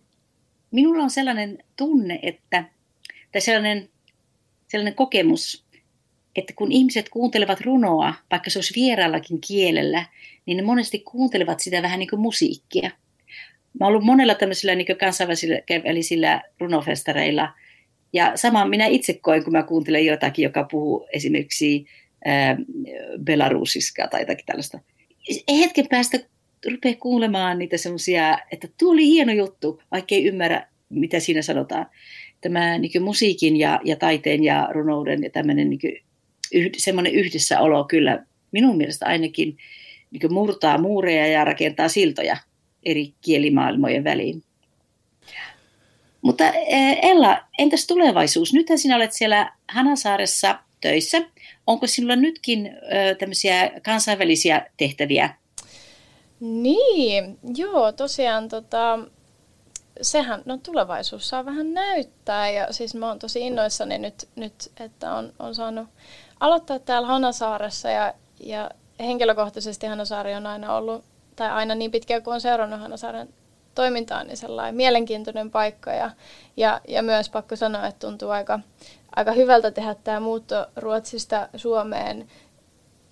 Minulla 0.71 1.03
on 1.03 1.09
sellainen 1.09 1.63
tunne, 1.77 2.19
että, 2.23 2.63
tai 3.31 3.41
sellainen, 3.41 3.89
sellainen 4.67 4.95
kokemus, 4.95 5.65
että 6.39 6.53
kun 6.55 6.71
ihmiset 6.71 7.09
kuuntelevat 7.09 7.61
runoa, 7.61 8.13
vaikka 8.31 8.49
se 8.49 8.57
olisi 8.59 8.73
vieraallakin 8.75 9.41
kielellä, 9.47 10.05
niin 10.45 10.57
ne 10.57 10.63
monesti 10.63 10.99
kuuntelevat 10.99 11.59
sitä 11.59 11.81
vähän 11.81 11.99
niin 11.99 12.09
kuin 12.09 12.19
musiikkia. 12.19 12.91
Mä 13.79 13.85
oon 13.85 13.87
ollut 13.87 14.05
monella 14.05 14.35
tämmöisillä 14.35 14.75
niin 14.75 14.97
kansainvälisillä 14.99 16.41
runofestareilla, 16.59 17.53
ja 18.13 18.31
sama 18.35 18.65
minä 18.65 18.85
itse 18.85 19.13
koen, 19.13 19.43
kun 19.43 19.53
mä 19.53 19.63
kuuntelen 19.63 20.05
jotakin, 20.05 20.43
joka 20.43 20.67
puhuu 20.71 21.07
esimerkiksi 21.13 21.85
Belarusiskaa 23.23 24.07
tai 24.07 24.21
jotakin 24.21 24.45
tällaista. 24.45 24.79
Hetken 25.59 25.87
päästä 25.87 26.19
rupeaa 26.71 26.95
kuulemaan 26.95 27.59
niitä 27.59 27.77
semmoisia, 27.77 28.39
että 28.51 28.67
tuo 28.79 28.91
oli 28.91 29.07
hieno 29.07 29.33
juttu, 29.33 29.81
vaikka 29.91 30.15
ei 30.15 30.25
ymmärrä, 30.25 30.67
mitä 30.89 31.19
siinä 31.19 31.41
sanotaan. 31.41 31.85
Tämä 32.41 32.77
niin 32.77 33.03
musiikin 33.03 33.57
ja, 33.57 33.79
ja 33.83 33.95
taiteen 33.95 34.43
ja 34.43 34.69
runouden 34.71 35.23
ja 35.23 35.29
tämmöinen 35.29 35.69
niin 35.69 36.03
semmoinen 36.77 37.13
yhdessäolo 37.13 37.83
kyllä 37.83 38.25
minun 38.51 38.77
mielestä 38.77 39.05
ainakin 39.05 39.57
niin 40.11 40.33
murtaa 40.33 40.77
muureja 40.77 41.27
ja 41.27 41.45
rakentaa 41.45 41.89
siltoja 41.89 42.37
eri 42.83 43.13
kielimaailmojen 43.21 44.03
väliin. 44.03 44.43
Mutta 46.21 46.43
Ella, 47.01 47.41
entäs 47.59 47.87
tulevaisuus? 47.87 48.53
Nythän 48.53 48.79
sinä 48.79 48.95
olet 48.95 49.13
siellä 49.13 49.53
Hanasaaressa 49.67 50.59
töissä. 50.81 51.21
Onko 51.67 51.87
sinulla 51.87 52.15
nytkin 52.15 52.67
ö, 52.67 53.15
tämmöisiä 53.15 53.71
kansainvälisiä 53.83 54.69
tehtäviä? 54.77 55.35
Niin, 56.39 57.37
joo, 57.55 57.91
tosiaan 57.91 58.49
tota, 58.49 58.99
sehän, 60.01 60.41
no 60.45 60.57
tulevaisuus 60.57 61.29
saa 61.29 61.45
vähän 61.45 61.73
näyttää 61.73 62.49
ja 62.49 62.73
siis 62.73 62.95
mä 62.95 63.07
oon 63.07 63.19
tosi 63.19 63.39
innoissani 63.41 63.97
nyt, 63.97 64.29
nyt 64.35 64.71
että 64.79 65.13
on, 65.13 65.33
on 65.39 65.55
saanut 65.55 65.87
aloittaa 66.39 66.79
täällä 66.79 67.07
Hanasaaressa 67.07 67.89
ja, 67.89 68.13
ja 68.39 68.71
henkilökohtaisesti 68.99 69.87
Hanasaari 69.87 70.35
on 70.35 70.47
aina 70.47 70.75
ollut, 70.75 71.05
tai 71.35 71.49
aina 71.49 71.75
niin 71.75 71.91
pitkään 71.91 72.23
kuin 72.23 72.33
on 72.33 72.41
seurannut 72.41 72.79
Hanasaaren 72.79 73.29
toimintaan 73.75 74.27
niin 74.27 74.37
sellainen 74.37 74.75
mielenkiintoinen 74.75 75.51
paikka 75.51 75.93
ja, 75.93 76.11
ja, 76.57 76.81
ja 76.87 77.03
myös 77.03 77.29
pakko 77.29 77.55
sanoa, 77.55 77.87
että 77.87 78.07
tuntuu 78.07 78.29
aika, 78.29 78.59
aika 79.15 79.31
hyvältä 79.31 79.71
tehdä 79.71 79.95
tämä 79.95 80.19
muutto 80.19 80.65
Ruotsista 80.75 81.49
Suomeen 81.55 82.27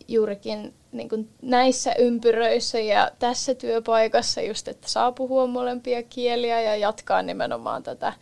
juurikin 0.08 0.74
niin 0.92 1.10
kuin 1.10 1.30
näissä 1.42 1.94
ympyröissä 2.00 2.80
ja 2.80 3.12
tässä 3.20 3.56
työpaikassa 3.56 4.42
just, 4.42 4.68
että 4.68 4.90
saa 4.90 5.12
puhua 5.12 5.48
molempia 5.48 6.04
kieliä 6.04 6.62
ja 6.62 6.76
jatkaa 6.76 7.22
nimenomaan 7.22 7.84
tätä 7.84 8.14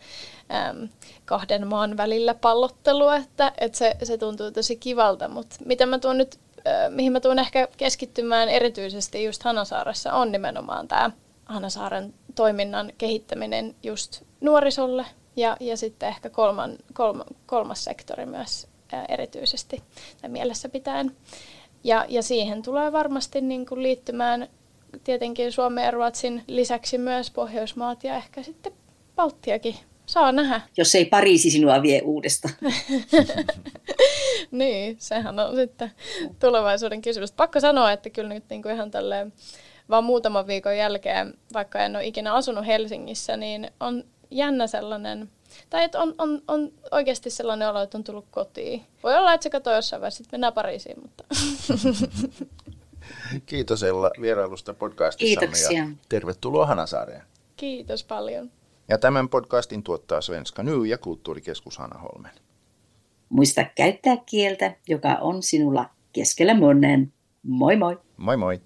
äm, 0.50 0.88
kahden 1.24 1.66
maan 1.66 1.96
välillä 1.96 2.34
pallottelua, 2.34 3.16
että, 3.16 3.52
että 3.58 3.78
se, 3.78 3.96
se 4.02 4.18
tuntuu 4.18 4.50
tosi 4.50 4.76
kivalta, 4.76 5.28
mutta 5.28 5.56
mitä 5.64 5.86
mä 5.86 5.98
tuon 5.98 6.18
nyt, 6.18 6.38
äh, 6.66 6.90
mihin 6.90 7.12
mä 7.12 7.20
tuon 7.20 7.38
ehkä 7.38 7.68
keskittymään 7.76 8.48
erityisesti 8.48 9.24
just 9.24 9.42
Hanasaaressa 9.42 10.12
on 10.12 10.32
nimenomaan 10.32 10.88
tämä 10.88 11.10
Hanasaaren 11.44 12.14
toiminnan 12.34 12.92
kehittäminen 12.98 13.74
just 13.82 14.22
nuorisolle 14.40 15.06
ja, 15.36 15.56
ja 15.60 15.76
sitten 15.76 16.08
ehkä 16.08 16.30
kolman, 16.30 16.76
kolma, 16.92 17.24
kolmas 17.46 17.84
sektori 17.84 18.26
myös 18.26 18.66
erityisesti 19.08 19.82
tai 20.20 20.30
mielessä 20.30 20.68
pitäen. 20.68 21.16
Ja, 21.84 22.04
ja 22.08 22.22
siihen 22.22 22.62
tulee 22.62 22.92
varmasti 22.92 23.40
niin 23.40 23.66
kuin 23.66 23.82
liittymään 23.82 24.48
tietenkin 25.04 25.52
Suomen 25.52 25.84
ja 25.84 25.90
Ruotsin 25.90 26.44
lisäksi 26.46 26.98
myös 26.98 27.30
Pohjoismaat 27.30 28.04
ja 28.04 28.16
ehkä 28.16 28.42
sitten 28.42 28.72
Baltiakin. 29.16 29.76
Saa 30.06 30.32
nähdä. 30.32 30.60
Jos 30.76 30.94
ei 30.94 31.04
Pariisi 31.04 31.50
sinua 31.50 31.82
vie 31.82 32.02
uudesta. 32.04 32.48
niin, 34.50 34.96
sehän 34.98 35.38
on 35.38 35.56
sitten 35.56 35.92
tulevaisuuden 36.38 37.02
kysymys. 37.02 37.32
Pakko 37.32 37.60
sanoa, 37.60 37.92
että 37.92 38.10
kyllä 38.10 38.28
nyt 38.28 38.44
niin 38.50 38.62
kuin 38.62 38.74
ihan 38.74 38.90
tälleen 38.90 39.32
vaan 39.90 40.04
muutaman 40.04 40.46
viikon 40.46 40.76
jälkeen, 40.76 41.34
vaikka 41.52 41.78
en 41.78 41.96
ole 41.96 42.06
ikinä 42.06 42.32
asunut 42.32 42.66
Helsingissä, 42.66 43.36
niin 43.36 43.70
on 43.80 44.04
jännä 44.30 44.66
sellainen, 44.66 45.30
tai 45.70 45.84
että 45.84 46.00
on, 46.00 46.14
on, 46.18 46.42
on 46.48 46.72
oikeasti 46.90 47.30
sellainen 47.30 47.68
olo, 47.68 47.82
että 47.82 47.98
on 47.98 48.04
tullut 48.04 48.26
kotiin. 48.30 48.86
Voi 49.02 49.16
olla, 49.16 49.34
että 49.34 49.42
se 49.42 49.50
katoo 49.50 49.74
jossain 49.74 50.00
vaiheessa, 50.00 50.18
sitten 50.18 50.36
mennään 50.36 50.52
Pariisiin, 50.52 51.00
mutta... 51.02 51.24
Kiitos 53.46 53.82
Ella 53.82 54.10
vierailusta 54.20 54.74
podcastissa 54.74 55.40
Kiitoksia. 55.40 55.82
ja 55.82 55.88
tervetuloa 56.08 56.66
Hanasaareen. 56.66 57.22
Kiitos 57.56 58.04
paljon. 58.04 58.50
Ja 58.88 58.98
tämän 58.98 59.28
podcastin 59.28 59.82
tuottaa 59.82 60.20
Svenska 60.20 60.62
Ny 60.62 60.84
ja 60.84 60.98
kulttuurikeskus 60.98 61.78
Hanaholmen. 61.78 62.30
Muista 63.28 63.64
käyttää 63.74 64.16
kieltä, 64.16 64.76
joka 64.88 65.14
on 65.20 65.42
sinulla 65.42 65.90
keskellä 66.12 66.54
monen. 66.54 67.12
Moi 67.42 67.76
moi! 67.76 67.98
Moi 68.16 68.36
moi! 68.36 68.60